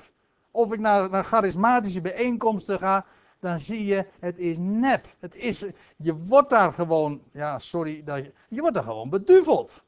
[0.52, 3.06] Of ik naar, naar charismatische bijeenkomsten ga,
[3.40, 5.16] dan zie je, het is nep.
[5.20, 5.66] Het is,
[5.98, 9.86] je wordt daar gewoon, ja, sorry, dat je, je wordt daar gewoon beduveld.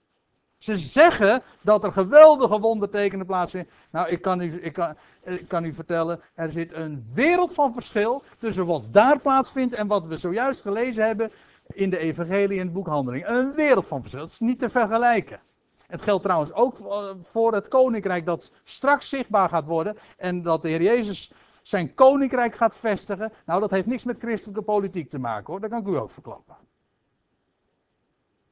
[0.59, 3.71] Ze zeggen dat er geweldige wondertekenen plaatsvinden.
[3.91, 7.73] Nou, ik kan, u, ik, kan, ik kan u vertellen, er zit een wereld van
[7.73, 11.31] verschil tussen wat daar plaatsvindt en wat we zojuist gelezen hebben
[11.67, 13.27] in de evangelie en het boek Handeling.
[13.27, 14.21] Een wereld van verschil.
[14.21, 15.39] Het is niet te vergelijken.
[15.87, 16.77] Het geldt trouwens ook
[17.23, 22.55] voor het koninkrijk dat straks zichtbaar gaat worden en dat de Heer Jezus zijn koninkrijk
[22.55, 23.31] gaat vestigen.
[23.45, 26.11] Nou, dat heeft niks met christelijke politiek te maken hoor, dat kan ik u ook
[26.11, 26.55] verklappen.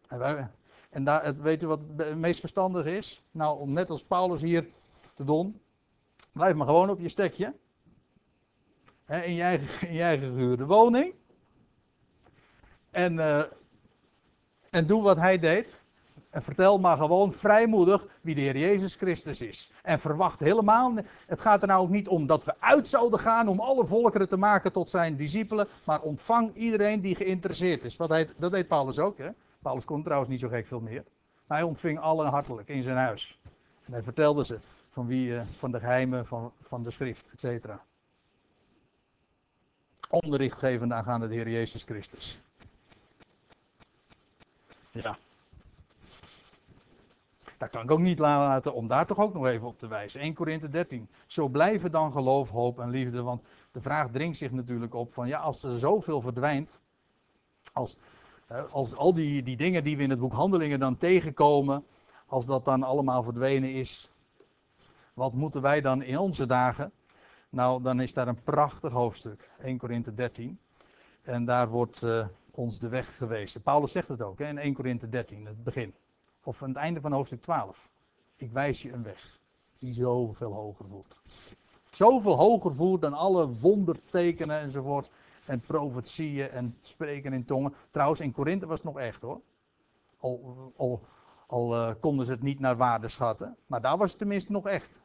[0.08, 0.50] En, wij,
[0.98, 3.22] en daar, het, weet u wat het meest verstandig is?
[3.32, 4.68] Nou, om net als Paulus hier
[5.14, 5.62] te doen,
[6.32, 7.54] blijf maar gewoon op je stekje.
[9.08, 11.14] in, je eigen, in je gehuurde woning.
[12.92, 13.44] En, uh,
[14.70, 15.84] en doe wat hij deed.
[16.30, 19.72] En vertel maar gewoon vrijmoedig wie de Heer Jezus Christus is.
[19.84, 20.94] En verwacht helemaal.
[21.26, 24.30] Het gaat er nou ook niet om dat we uit zouden gaan om alle volkeren
[24.30, 25.68] te maken tot zijn discipelen.
[25.84, 27.98] Maar ontvang iedereen die geïnteresseerd is.
[27.98, 29.18] Heet, dat deed Paulus ook.
[29.18, 29.30] Hè?
[29.68, 31.04] Paulus kon trouwens niet zo gek veel meer.
[31.46, 33.40] Maar hij ontving allen hartelijk in zijn huis.
[33.86, 37.40] En hij vertelde ze van, wie, eh, van de geheimen van, van de schrift, et
[37.40, 37.84] cetera.
[40.10, 42.40] Onderricht gevende aangaande de Heer Jezus Christus.
[44.92, 45.18] Ja.
[47.58, 50.22] Daar kan ik ook niet laten om daar toch ook nog even op te wijzen.
[50.22, 51.10] 1 Korinthe 13.
[51.26, 53.22] Zo blijven dan geloof, hoop en liefde.
[53.22, 56.82] Want de vraag dringt zich natuurlijk op van ja, als er zoveel verdwijnt.
[57.74, 57.98] Als,
[58.70, 61.86] als al die, die dingen die we in het boek Handelingen dan tegenkomen.
[62.26, 64.12] Als dat dan allemaal verdwenen is.
[65.14, 66.92] Wat moeten wij dan in onze dagen?
[67.50, 69.52] Nou, dan is daar een prachtig hoofdstuk.
[69.60, 70.60] 1 Korinthe 13.
[71.22, 73.62] En daar wordt uh, ons de weg gewezen.
[73.62, 75.94] Paulus zegt het ook hè, in 1 Korinthe 13, het begin.
[76.44, 77.90] Of aan het einde van hoofdstuk 12.
[78.36, 79.40] Ik wijs je een weg
[79.80, 81.22] die zoveel hoger voert.
[81.90, 85.12] Zoveel hoger voert dan alle wondertekenen enzovoort.
[85.48, 87.74] En profetieën en spreken in tongen.
[87.92, 89.42] Trouwens, in Korinthe was het nog echt hoor.
[90.18, 91.02] Al, al,
[91.48, 93.58] al uh, konden ze het niet naar waarde schatten.
[93.68, 95.04] Maar daar was het tenminste nog echt.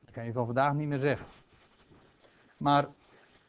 [0.00, 1.26] Dat kan je van vandaag niet meer zeggen.
[2.56, 2.88] Maar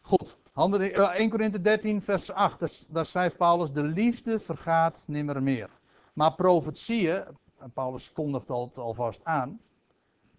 [0.02, 5.70] goed, 1 Korinthe 13, vers 8, daar schrijft Paulus: De liefde vergaat nimmer meer.
[6.14, 7.24] Maar profetieën,
[7.74, 9.60] Paulus kondigt het alvast aan.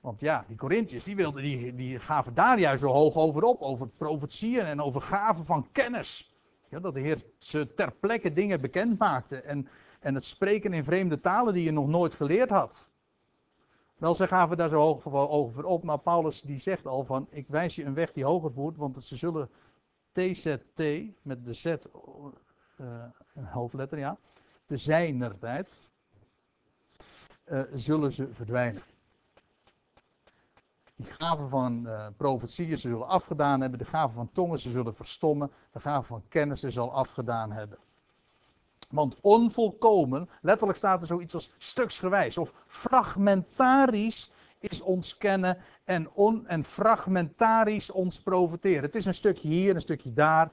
[0.04, 3.62] Want ja, die Corinthiërs, die, die, die gaven daar juist zo hoog over op.
[3.62, 6.34] Over profetieën en over gaven van kennis.
[6.68, 9.40] Ja, dat de Heer ze ter plekke dingen bekend maakte.
[9.40, 9.68] En,
[10.00, 12.90] en het spreken in vreemde talen die je nog nooit geleerd had.
[13.96, 15.84] Wel, ze gaven daar zo hoog over op.
[15.84, 18.76] Maar Paulus die zegt al van, ik wijs je een weg die hoger voert.
[18.76, 19.50] Want ze zullen
[20.12, 20.82] TZT,
[21.22, 21.76] met de Z, uh,
[23.34, 24.18] een hoofdletter, ja,
[24.64, 25.78] te zijner tijd,
[27.46, 28.82] uh, zullen ze verdwijnen.
[30.96, 33.78] Die gaven van uh, profetieën, ze zullen afgedaan hebben.
[33.78, 35.52] De gaven van tongen, ze zullen verstommen.
[35.72, 37.78] De gaven van kennis, ze zal afgedaan hebben.
[38.90, 46.11] Want onvolkomen, letterlijk staat er zoiets als stuksgewijs of fragmentarisch is ons kennen en,
[46.46, 48.83] en fragmentarisch ons profiteren.
[48.83, 50.52] Het is een stukje hier, een stukje daar.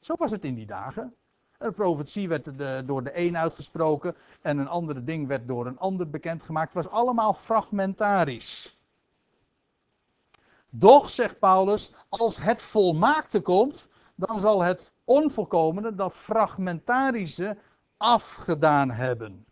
[0.00, 1.14] Zo was het in die dagen.
[1.58, 6.10] Een profetie werd door de een uitgesproken en een andere ding werd door een ander
[6.10, 6.74] bekendgemaakt.
[6.74, 8.80] Het was allemaal fragmentarisch.
[10.74, 17.56] Doch, zegt Paulus, als het volmaakte komt, dan zal het onvolkomene, dat fragmentarische,
[17.96, 19.46] afgedaan hebben.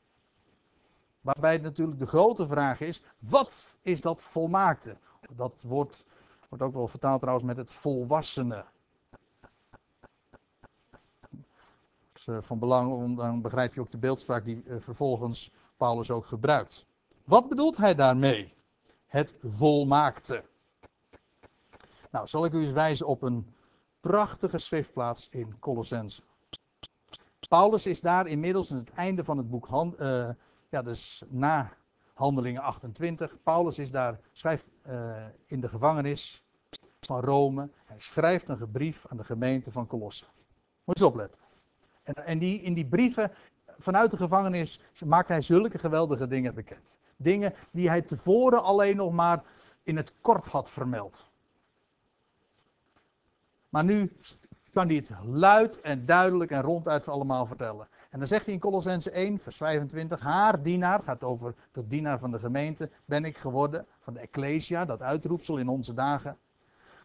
[1.21, 4.97] Waarbij natuurlijk de grote vraag is: wat is dat volmaakte?
[5.37, 6.07] Dat wordt,
[6.49, 8.65] wordt ook wel vertaald trouwens met het volwassene.
[11.31, 16.11] Dat is eh, van belang, dan begrijp je ook de beeldspraak die eh, vervolgens Paulus
[16.11, 16.87] ook gebruikt.
[17.25, 18.55] Wat bedoelt hij daarmee?
[19.07, 20.45] Het volmaakte.
[22.11, 23.55] Nou, zal ik u eens wijzen op een
[24.01, 26.23] prachtige schriftplaats in Colossense.
[27.49, 30.31] Paulus is daar inmiddels aan het einde van het boek uh,
[30.69, 31.73] ja, dus na
[32.15, 33.43] Handelingen 28.
[33.43, 36.45] Paulus is daar, schrijft uh, in de gevangenis
[37.01, 37.71] van Rome.
[37.85, 40.27] Hij schrijft een brief aan de gemeente van Colosse.
[40.85, 41.43] Moet je opletten.
[42.03, 43.33] En, en die, in die brieven
[43.79, 46.99] vanuit de gevangenis maakt hij zulke geweldige dingen bekend.
[47.17, 49.43] Dingen die hij tevoren alleen nog maar
[49.83, 51.30] in het kort had vermeld.
[53.71, 54.13] Maar nu
[54.73, 57.89] kan hij het luid en duidelijk en ronduit allemaal vertellen.
[58.11, 62.19] En dan zegt hij in Colossense 1, vers 25, haar dienaar, gaat over de dienaar
[62.19, 66.39] van de gemeente, ben ik geworden, van de Ecclesia, dat uitroepsel in onze dagen.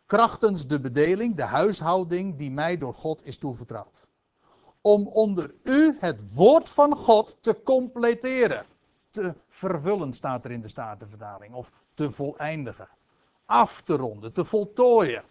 [0.06, 4.08] Krachtens de bedeling, de huishouding die mij door God is toevertrouwd.
[4.82, 8.66] Om onder u het woord van God te completeren.
[9.10, 11.54] Te vervullen staat er in de Statenvertaling.
[11.54, 12.88] Of te voleindigen.
[13.46, 15.24] Af te ronden, te voltooien.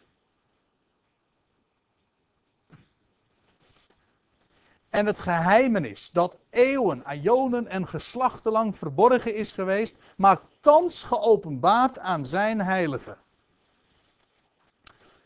[4.94, 11.98] En het geheimenis dat eeuwen, aionen en geslachten lang verborgen is geweest, maar thans geopenbaard
[11.98, 13.18] aan zijn heiligen.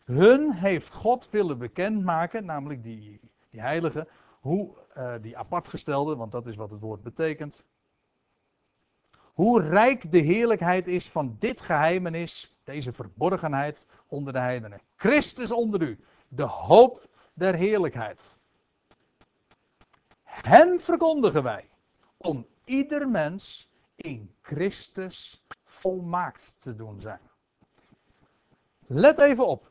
[0.04, 4.09] Hun heeft God willen bekendmaken, namelijk die, die heiligen,
[4.40, 7.64] hoe, uh, die apartgestelde, want dat is wat het woord betekent.
[9.22, 14.81] Hoe rijk de heerlijkheid is van dit geheimenis, deze verborgenheid onder de heidenen.
[14.96, 18.38] Christus onder u, de hoop der heerlijkheid.
[20.42, 21.68] Hem verkondigen wij.
[22.16, 27.20] Om ieder mens in Christus volmaakt te doen zijn.
[28.87, 29.70] Let even op.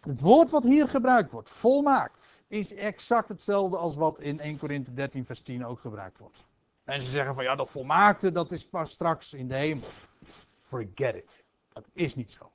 [0.00, 4.92] Het woord wat hier gebruikt wordt, volmaakt, is exact hetzelfde als wat in 1 Korinthe
[4.92, 6.46] 13 vers 10 ook gebruikt wordt.
[6.84, 9.88] En ze zeggen van ja, dat volmaakte, dat is pas straks in de hemel.
[10.60, 11.44] Forget it.
[11.72, 12.50] Dat is niet zo.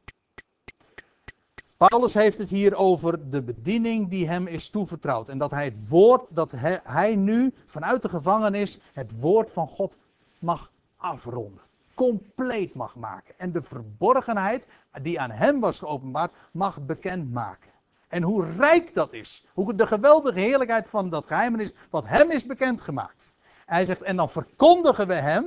[1.78, 5.30] Paulus heeft het hier over de bediening die hem is toevertrouwd.
[5.30, 9.98] En dat hij het woord dat hij, nu vanuit de gevangenis het woord van God
[10.40, 11.64] mag afronden.
[11.94, 13.38] Compleet mag maken.
[13.38, 14.68] En de verborgenheid
[15.02, 17.72] die aan hem was geopenbaard mag bekendmaken.
[18.08, 19.46] En hoe rijk dat is.
[19.54, 23.32] Hoe de geweldige heerlijkheid van dat geheimenis wat hem is bekendgemaakt.
[23.66, 25.46] hij zegt, en dan verkondigen we hem.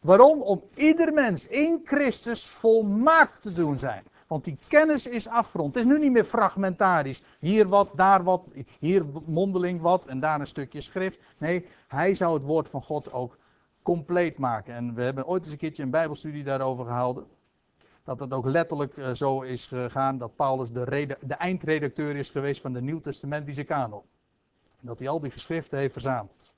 [0.00, 0.42] Waarom?
[0.42, 4.04] Om ieder mens in Christus volmaakt te doen zijn.
[4.30, 5.74] Want die kennis is afgerond.
[5.74, 7.22] Het is nu niet meer fragmentarisch.
[7.38, 8.42] Hier wat, daar wat,
[8.78, 11.20] hier mondeling wat en daar een stukje schrift.
[11.38, 13.38] Nee, hij zou het woord van God ook
[13.82, 14.74] compleet maken.
[14.74, 17.26] En we hebben ooit eens een keertje een Bijbelstudie daarover gehouden.
[18.04, 22.60] Dat het ook letterlijk eh, zo is gegaan dat Paulus de, de eindredacteur is geweest
[22.60, 24.02] van de Nieuw-testamentische kanon.
[24.80, 26.54] En dat hij al die geschriften heeft verzameld.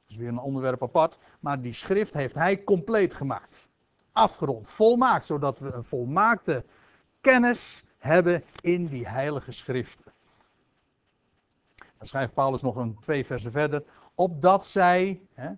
[0.00, 1.18] Dat is weer een onderwerp apart.
[1.40, 3.68] Maar die schrift heeft hij compleet gemaakt.
[4.12, 6.64] Afgerond, volmaakt, zodat we een volmaakte
[7.24, 10.12] kennis hebben in die heilige schriften.
[11.76, 13.84] Dan schrijft Paulus nog een twee versen verder.
[14.14, 15.50] Opdat zij, hè,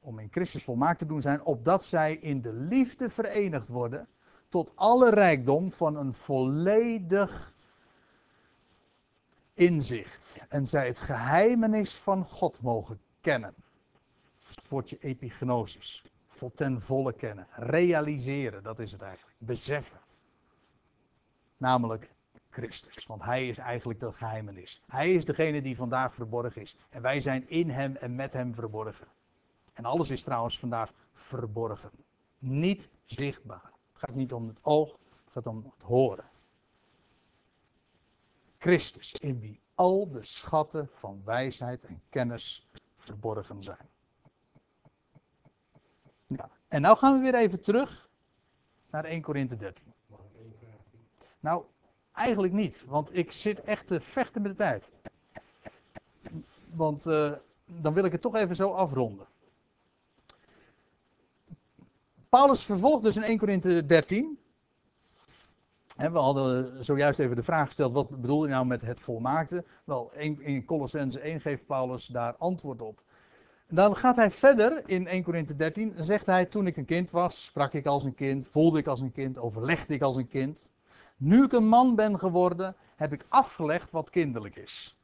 [0.00, 4.08] om in Christus volmaakt te doen zijn, opdat zij in de liefde verenigd worden
[4.48, 7.54] tot alle rijkdom van een volledig
[9.54, 10.38] inzicht.
[10.48, 13.54] En zij het geheimenis van God mogen kennen.
[14.46, 16.04] Het woordje epignosis.
[16.36, 17.46] Tot ten volle kennen.
[17.50, 19.36] Realiseren, dat is het eigenlijk.
[19.38, 20.00] Beseffen
[21.62, 22.14] namelijk
[22.50, 23.06] Christus.
[23.06, 24.82] Want hij is eigenlijk de geheimenis.
[24.86, 26.76] Hij is degene die vandaag verborgen is.
[26.90, 29.06] En wij zijn in hem en met hem verborgen.
[29.74, 31.90] En alles is trouwens vandaag verborgen.
[32.38, 33.72] Niet zichtbaar.
[33.92, 36.24] Het gaat niet om het oog, het gaat om het horen.
[38.58, 43.88] Christus, in wie al de schatten van wijsheid en kennis verborgen zijn.
[46.68, 48.08] En nou gaan we weer even terug
[48.90, 49.92] naar 1 Korinthe 13.
[51.42, 51.64] Nou,
[52.12, 54.92] eigenlijk niet, want ik zit echt te vechten met de tijd.
[56.74, 57.32] Want uh,
[57.64, 59.26] dan wil ik het toch even zo afronden.
[62.28, 64.38] Paulus vervolgt dus in 1 Korinthe 13.
[65.96, 69.64] we hadden zojuist even de vraag gesteld: wat bedoel je nou met het volmaakte?
[69.84, 73.02] Wel, in Colossense 1 geeft Paulus daar antwoord op.
[73.68, 75.94] Dan gaat hij verder in 1 Korinthe 13.
[75.96, 79.00] Zegt hij: Toen ik een kind was, sprak ik als een kind, voelde ik als
[79.00, 80.70] een kind, overlegde ik als een kind.
[81.24, 84.96] Nu ik een man ben geworden, heb ik afgelegd wat kinderlijk is.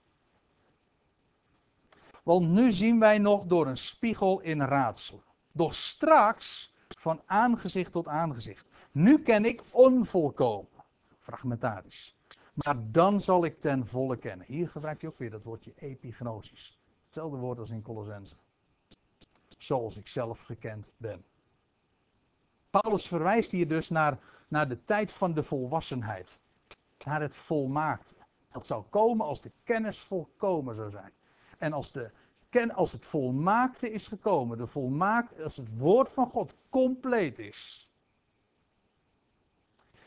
[2.22, 5.22] Want nu zien wij nog door een spiegel in raadselen.
[5.52, 8.66] Doch straks van aangezicht tot aangezicht.
[8.92, 10.84] Nu ken ik onvolkomen.
[11.18, 12.16] Fragmentarisch.
[12.54, 14.46] Maar dan zal ik ten volle kennen.
[14.46, 16.78] Hier gebruikt hij ook weer dat woordje epignosis.
[17.04, 18.34] Hetzelfde woord als in Colossense.
[19.58, 21.24] Zoals ik zelf gekend ben.
[22.70, 26.40] Paulus verwijst hier dus naar, naar de tijd van de volwassenheid.
[27.04, 28.14] Naar het volmaakte.
[28.52, 31.12] Dat zou komen als de kennis volkomen zou zijn.
[31.58, 32.10] En als, de,
[32.72, 37.90] als het volmaakte is gekomen, de als het woord van God compleet is.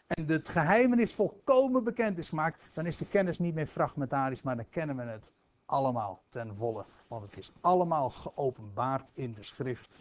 [0.08, 4.56] En het geheimenis volkomen bekend is gemaakt, dan is de kennis niet meer fragmentarisch, maar
[4.56, 5.32] dan kennen we het
[5.66, 6.86] allemaal ten volle.
[7.08, 9.96] Want het is allemaal geopenbaard in de schrift.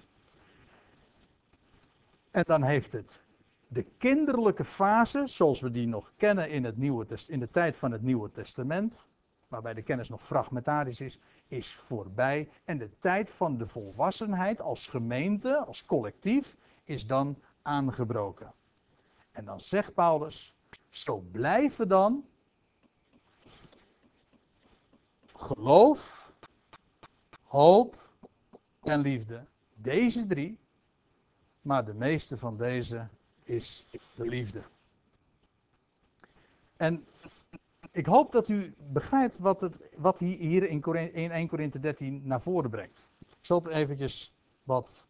[2.30, 3.20] En dan heeft het
[3.68, 7.92] de kinderlijke fase, zoals we die nog kennen in, het Nieuwe, in de tijd van
[7.92, 9.10] het Nieuwe Testament,
[9.48, 12.48] waarbij de kennis nog fragmentarisch is, is voorbij.
[12.64, 18.52] En de tijd van de volwassenheid als gemeente, als collectief, is dan aangebroken.
[19.32, 20.54] En dan zegt Paulus,
[20.88, 22.24] zo blijven dan
[25.34, 26.34] geloof,
[27.42, 28.10] hoop
[28.82, 29.46] en liefde.
[29.74, 30.58] Deze drie
[31.60, 33.08] maar de meeste van deze
[33.44, 34.62] is de liefde.
[36.76, 37.04] En
[37.92, 42.70] ik hoop dat u begrijpt wat, het, wat hier in, 1 Korinthe 13 naar voren
[42.70, 43.10] brengt.
[43.18, 45.08] Ik zal het eventjes wat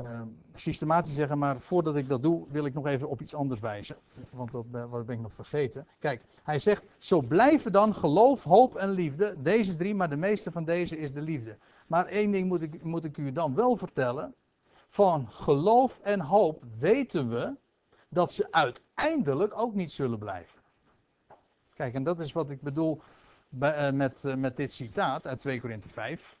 [0.00, 0.22] uh,
[0.54, 3.96] systematisch zeggen, maar voordat ik dat doe, wil ik nog even op iets anders wijzen.
[4.30, 5.86] Want dat, wat ben ik nog vergeten.
[5.98, 9.34] Kijk, hij zegt, zo blijven dan geloof, hoop en liefde.
[9.42, 11.56] Deze drie, maar de meeste van deze is de liefde.
[11.86, 14.34] Maar één ding moet ik, moet ik u dan wel vertellen
[14.88, 17.56] van geloof en hoop weten we
[18.08, 20.60] dat ze uiteindelijk ook niet zullen blijven.
[21.74, 23.00] Kijk, en dat is wat ik bedoel
[23.60, 26.38] uh, met, uh, met dit citaat uit 2 Korinthe 5.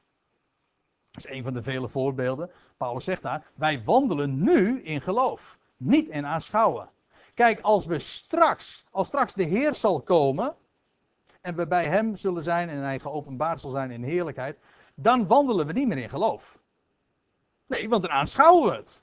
[1.10, 2.50] Dat is een van de vele voorbeelden.
[2.76, 6.90] Paulus zegt daar: Wij wandelen nu in geloof, niet in aanschouwen.
[7.34, 10.56] Kijk, als we straks, als straks de Heer zal komen.
[11.40, 14.58] En we bij Hem zullen zijn en Hij geopenbaard zal zijn in heerlijkheid.
[14.94, 16.60] Dan wandelen we niet meer in geloof.
[17.68, 19.02] Nee, want dan aanschouwen we het.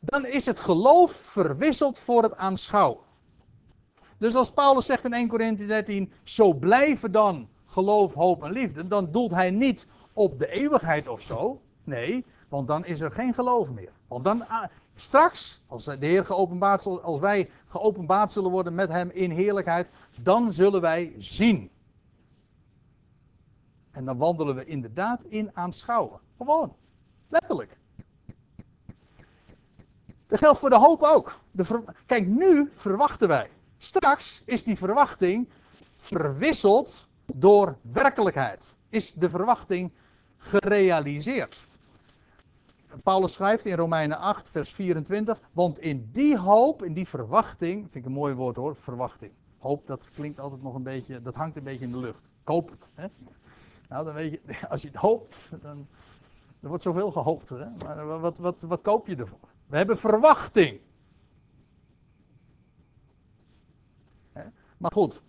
[0.00, 3.04] Dan is het geloof verwisseld voor het aanschouwen.
[4.18, 8.86] Dus als Paulus zegt in 1 Corinthië 13, zo blijven dan geloof, hoop en liefde,
[8.86, 11.60] dan doelt hij niet op de eeuwigheid of zo.
[11.84, 13.92] Nee, want dan is er geen geloof meer.
[14.08, 19.10] Want dan, ah, straks, als de Heer geopenbaard als wij geopenbaard zullen worden met Hem
[19.10, 19.88] in heerlijkheid,
[20.22, 21.70] dan zullen wij zien.
[23.96, 26.20] En dan wandelen we inderdaad in aanschouwen.
[26.36, 26.76] Gewoon.
[27.28, 27.78] Letterlijk.
[30.26, 31.38] Dat geldt voor de hoop ook.
[31.50, 33.50] De Kijk, nu verwachten wij.
[33.78, 35.48] Straks is die verwachting
[35.96, 38.76] verwisseld door werkelijkheid.
[38.88, 39.92] Is de verwachting
[40.38, 41.64] gerealiseerd.
[43.02, 45.40] Paulus schrijft in Romeinen 8, vers 24.
[45.52, 47.80] Want in die hoop, in die verwachting.
[47.80, 49.32] Vind ik een mooi woord hoor, verwachting.
[49.58, 51.22] Hoop, dat klinkt altijd nog een beetje.
[51.22, 52.32] Dat hangt een beetje in de lucht.
[52.44, 52.90] Koop het.
[52.94, 53.06] Hè?
[53.88, 55.86] Nou, dan weet je, als je het hoopt, dan.
[56.60, 57.48] Er wordt zoveel gehoopt.
[57.48, 57.66] Hè?
[57.84, 59.48] Maar wat, wat, wat koop je ervoor?
[59.66, 60.80] We hebben verwachting.
[64.76, 65.22] Maar goed.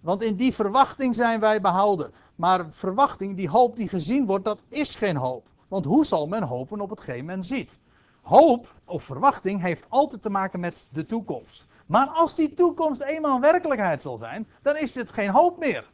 [0.00, 2.12] Want in die verwachting zijn wij behouden.
[2.34, 5.48] Maar verwachting, die hoop die gezien wordt, dat is geen hoop.
[5.68, 7.78] Want hoe zal men hopen op hetgeen men ziet?
[8.22, 11.66] Hoop of verwachting heeft altijd te maken met de toekomst.
[11.86, 15.92] Maar als die toekomst eenmaal werkelijkheid zal zijn, dan is het geen hoop meer.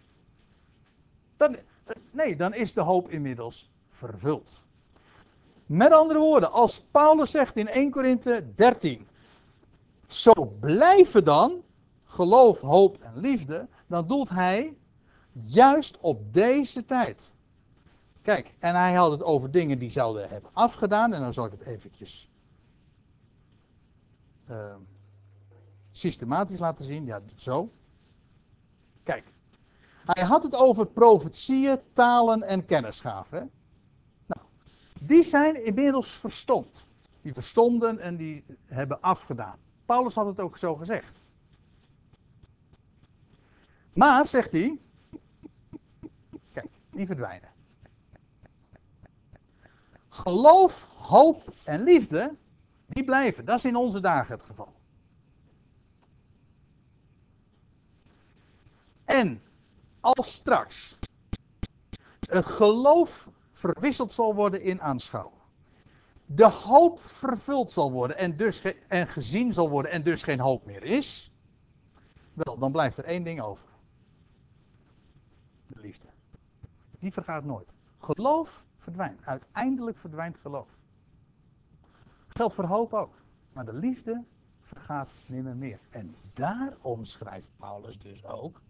[1.40, 1.56] Dan,
[2.10, 4.64] nee, dan is de hoop inmiddels vervuld.
[5.66, 9.06] Met andere woorden, als Paulus zegt in 1 Korinthe 13:
[10.06, 11.62] Zo blijven dan
[12.04, 14.76] geloof, hoop en liefde, dan doelt hij
[15.32, 17.36] juist op deze tijd.
[18.22, 21.52] Kijk, en hij had het over dingen die zouden hebben afgedaan, en dan zal ik
[21.52, 22.30] het eventjes
[24.50, 24.74] uh,
[25.90, 27.04] systematisch laten zien.
[27.04, 27.72] Ja, zo.
[29.02, 29.32] Kijk,
[30.04, 33.50] hij had het over profetieën, talen en kennisgaven.
[34.26, 34.46] Nou,
[35.00, 36.86] die zijn inmiddels verstomd.
[37.22, 39.58] Die verstonden en die hebben afgedaan.
[39.86, 41.20] Paulus had het ook zo gezegd.
[43.92, 44.78] Maar, zegt hij,
[46.52, 47.48] kijk, die verdwijnen.
[50.08, 52.36] Geloof, hoop en liefde,
[52.86, 53.44] die blijven.
[53.44, 54.72] Dat is in onze dagen het geval.
[59.04, 59.42] En
[60.00, 60.98] als straks
[62.30, 65.38] het geloof verwisseld zal worden in aanschouwen.
[66.26, 70.64] De hoop vervuld zal worden en, dus en gezien zal worden en dus geen hoop
[70.64, 71.32] meer is.
[72.32, 73.68] Wel, dan blijft er één ding over
[75.66, 76.06] de liefde.
[76.98, 77.74] Die vergaat nooit.
[77.98, 79.24] Geloof verdwijnt.
[79.24, 80.78] Uiteindelijk verdwijnt geloof.
[82.28, 83.14] Geldt voor hoop ook.
[83.52, 84.24] Maar de liefde
[84.60, 85.80] vergaat nimmer meer.
[85.90, 88.60] En daarom schrijft Paulus dus ook.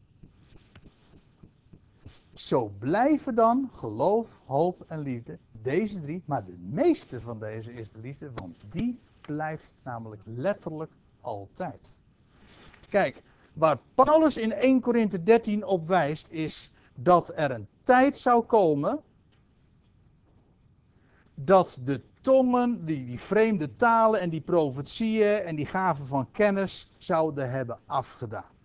[2.41, 5.39] Zo blijven dan geloof, hoop en liefde.
[5.53, 10.93] Deze drie, maar de meeste van deze is de liefde, want die blijft namelijk letterlijk
[11.21, 11.97] altijd.
[12.89, 13.23] Kijk,
[13.53, 19.01] waar Paulus in 1 Korinthe 13 op wijst, is dat er een tijd zou komen
[21.35, 26.91] dat de tongen, die, die vreemde talen en die profetieën en die gaven van kennis
[26.99, 28.59] zouden hebben afgedaan.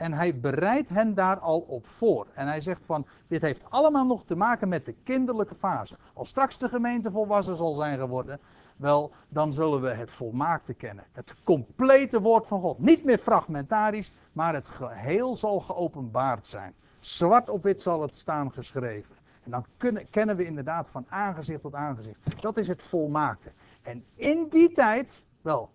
[0.00, 2.26] En hij bereidt hen daar al op voor.
[2.32, 5.96] En hij zegt van, dit heeft allemaal nog te maken met de kinderlijke fase.
[6.14, 8.40] Als straks de gemeente volwassen zal zijn geworden,
[8.76, 11.04] wel, dan zullen we het volmaakte kennen.
[11.12, 12.78] Het complete woord van God.
[12.78, 16.74] Niet meer fragmentarisch, maar het geheel zal geopenbaard zijn.
[17.00, 19.14] Zwart op wit zal het staan geschreven.
[19.44, 22.42] En dan kunnen, kennen we inderdaad van aangezicht tot aangezicht.
[22.42, 23.52] Dat is het volmaakte.
[23.82, 25.70] En in die tijd, wel,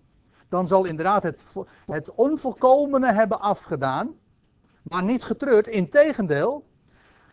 [0.56, 1.54] dan zal inderdaad het,
[1.86, 4.16] het onvolkomene hebben afgedaan.
[4.82, 6.66] Maar niet getreurd, integendeel.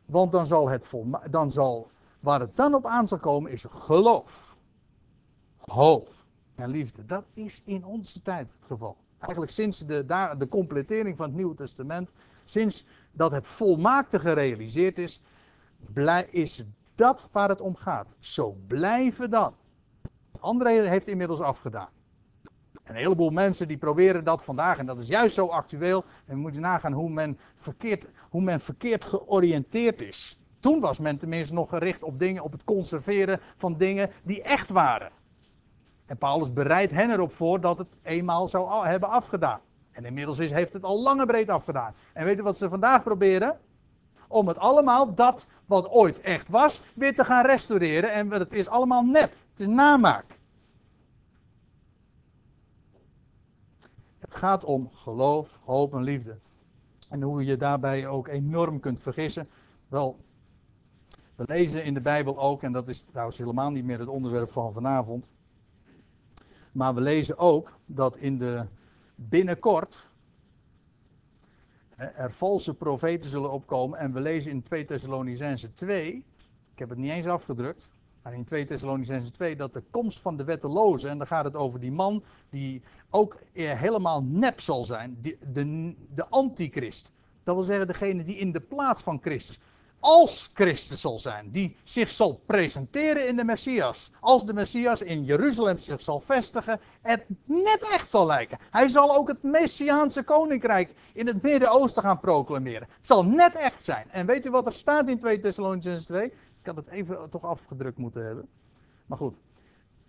[0.04, 0.94] Want dan zal het
[1.30, 4.58] dan zal, waar het dan op aan zal komen, is geloof.
[5.58, 6.08] Hoop
[6.54, 7.04] en liefde.
[7.04, 8.96] Dat is in onze tijd het geval.
[9.18, 10.04] Eigenlijk sinds de,
[10.38, 12.12] de completering van het Nieuwe Testament
[12.44, 15.22] Sinds dat het volmaakte gerealiseerd is,
[16.30, 16.64] is
[16.94, 18.16] dat waar het om gaat.
[18.18, 19.54] Zo blijven dan.
[20.40, 21.88] André heeft inmiddels afgedaan.
[22.92, 26.04] Een heleboel mensen die proberen dat vandaag, en dat is juist zo actueel.
[26.26, 30.38] En we moeten nagaan hoe men verkeerd, hoe men verkeerd georiënteerd is.
[30.60, 34.70] Toen was men tenminste nog gericht op dingen, op het conserveren van dingen die echt
[34.70, 35.10] waren.
[36.06, 39.60] En Paulus bereidt hen erop voor dat het eenmaal zou hebben afgedaan.
[39.92, 41.94] En inmiddels heeft het al lange breed afgedaan.
[42.12, 43.58] En weet je wat ze vandaag proberen?
[44.28, 48.12] Om het allemaal, dat wat ooit echt was, weer te gaan restaureren.
[48.12, 49.34] En het is allemaal nep.
[49.54, 50.40] Het namaak.
[54.42, 56.38] Gaat om geloof, hoop en liefde.
[57.08, 59.48] En hoe je daarbij ook enorm kunt vergissen.
[59.88, 60.18] Wel,
[61.34, 64.50] we lezen in de Bijbel ook, en dat is trouwens helemaal niet meer het onderwerp
[64.50, 65.32] van vanavond.
[66.72, 68.66] Maar we lezen ook dat in de
[69.14, 70.08] binnenkort
[71.96, 73.98] er valse profeten zullen opkomen.
[73.98, 76.24] En we lezen in 2 Thessalonicense 2,
[76.72, 77.90] ik heb het niet eens afgedrukt,
[78.22, 81.56] maar in 2 Thessalonicense 2 dat de komst van de wetteloze, en dan gaat het
[81.56, 87.12] over die man die ook helemaal nep zal zijn, de, de, de antichrist.
[87.42, 89.58] Dat wil zeggen degene die in de plaats van Christus
[90.02, 94.10] als Christus zal zijn, die zich zal presenteren in de Messias.
[94.20, 98.58] Als de Messias in Jeruzalem zich zal vestigen, het net echt zal lijken.
[98.70, 102.88] Hij zal ook het Messiaanse koninkrijk in het Midden-Oosten gaan proclameren.
[102.96, 104.06] Het zal net echt zijn.
[104.10, 106.32] En weet u wat er staat in 2 Thessalonians 2?
[106.62, 108.48] Ik had het even toch afgedrukt moeten hebben.
[109.06, 109.38] Maar goed.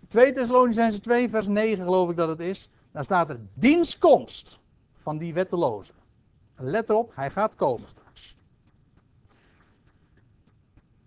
[0.06, 2.70] 2 Thessalonians 2 vers 9 geloof ik dat het is.
[2.92, 4.60] Daar staat er dienstkomst
[4.92, 5.92] van die wetteloze.
[6.54, 8.36] Let erop, hij gaat komen straks.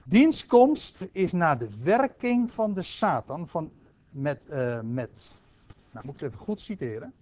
[0.03, 3.47] Dienstkomst is naar de werking van de Satan.
[3.47, 3.71] Van,
[4.09, 5.41] met, uh, met,
[5.91, 7.13] nou moet ik het even goed citeren.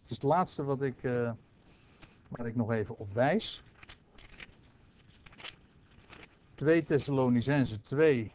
[0.00, 1.32] Het is het laatste wat ik, uh,
[2.28, 3.62] waar ik nog even op wijs.
[6.62, 8.32] 2 Thessalonicense 2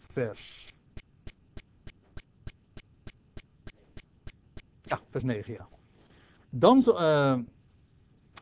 [0.00, 0.68] vers.
[4.82, 5.68] Ja, vers 9 ja.
[6.50, 7.38] Dan, uh,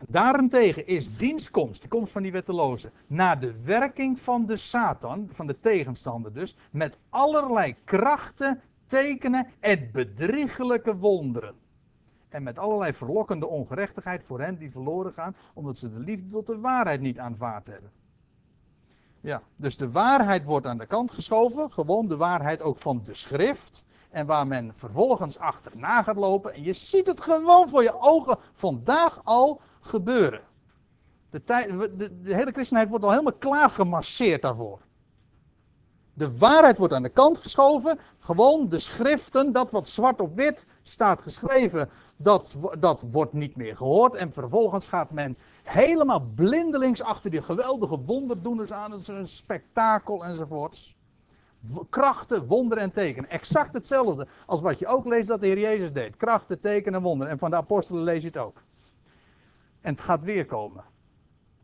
[0.09, 5.47] Daarentegen is dienstkomst, de komst van die wetteloze, naar de werking van de Satan, van
[5.47, 11.55] de tegenstander dus, met allerlei krachten, tekenen en bedriegelijke wonderen.
[12.29, 16.47] En met allerlei verlokkende ongerechtigheid voor hen die verloren gaan, omdat ze de liefde tot
[16.47, 17.91] de waarheid niet aanvaard hebben.
[19.23, 23.15] Ja, dus de waarheid wordt aan de kant geschoven, gewoon de waarheid ook van de
[23.15, 23.85] schrift.
[24.11, 26.55] En waar men vervolgens achterna gaat lopen.
[26.55, 30.41] En je ziet het gewoon voor je ogen vandaag al gebeuren.
[31.31, 31.43] De,
[31.97, 34.81] de, hele christenheid wordt al helemaal klaar gemasseerd daarvoor.
[36.15, 37.99] De waarheid wordt aan de kant geschoven.
[38.19, 43.77] Gewoon de schriften, dat wat zwart op wit staat geschreven, dat, dat wordt niet meer
[43.77, 44.15] gehoord.
[44.15, 48.93] En vervolgens gaat men helemaal blindelings achter die geweldige wonderdoeners aan.
[49.07, 50.97] Een spektakel enzovoorts.
[51.91, 53.31] Krachten, wonderen en tekenen.
[53.31, 56.17] Exact hetzelfde als wat je ook leest dat de Heer Jezus deed.
[56.17, 57.33] Krachten, tekenen en wonderen.
[57.33, 58.63] En van de apostelen lees je het ook.
[59.81, 60.85] En het gaat weer komen.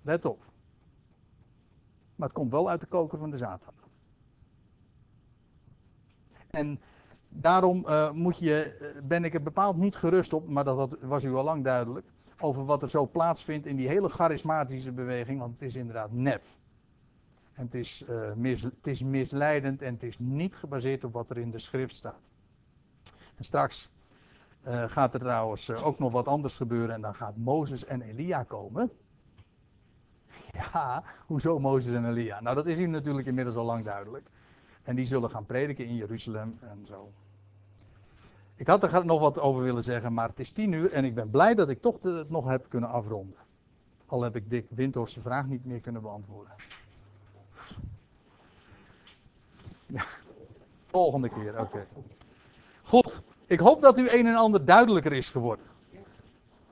[0.03, 0.45] Let op.
[2.17, 3.75] Maar het komt wel uit de koker van de Satan.
[6.51, 6.81] En
[7.29, 11.25] daarom uh, moet je, eh, ben ik er bepaald niet gerust op, maar dat was
[11.25, 12.07] u al lang duidelijk.
[12.41, 16.43] Over wat er zo plaatsvindt in die hele charismatische beweging, want het is inderdaad nep.
[17.53, 21.31] En het is, uh, mis, het is misleidend en het is niet gebaseerd op wat
[21.31, 22.31] er in de schrift staat.
[23.37, 23.91] En straks
[24.87, 28.91] gaat er trouwens ook nog wat anders gebeuren en dan gaat Mozes en Elia komen.
[30.53, 32.41] Ja, hoezo Mozes en Elia?
[32.41, 34.31] Nou, dat is hier natuurlijk inmiddels al lang duidelijk.
[34.89, 37.13] En die zullen gaan prediken in Jeruzalem en zo.
[38.55, 41.15] Ik had er nog wat over willen zeggen, maar het is tien uur en ik
[41.15, 43.37] ben blij dat ik toch het nog heb kunnen afronden.
[44.07, 46.53] Al heb ik Dick Windhorst vraag niet meer kunnen beantwoorden.
[50.87, 51.87] Volgende keer, oké.
[52.83, 55.65] Goed, ik hoop dat u een en ander duidelijker is geworden.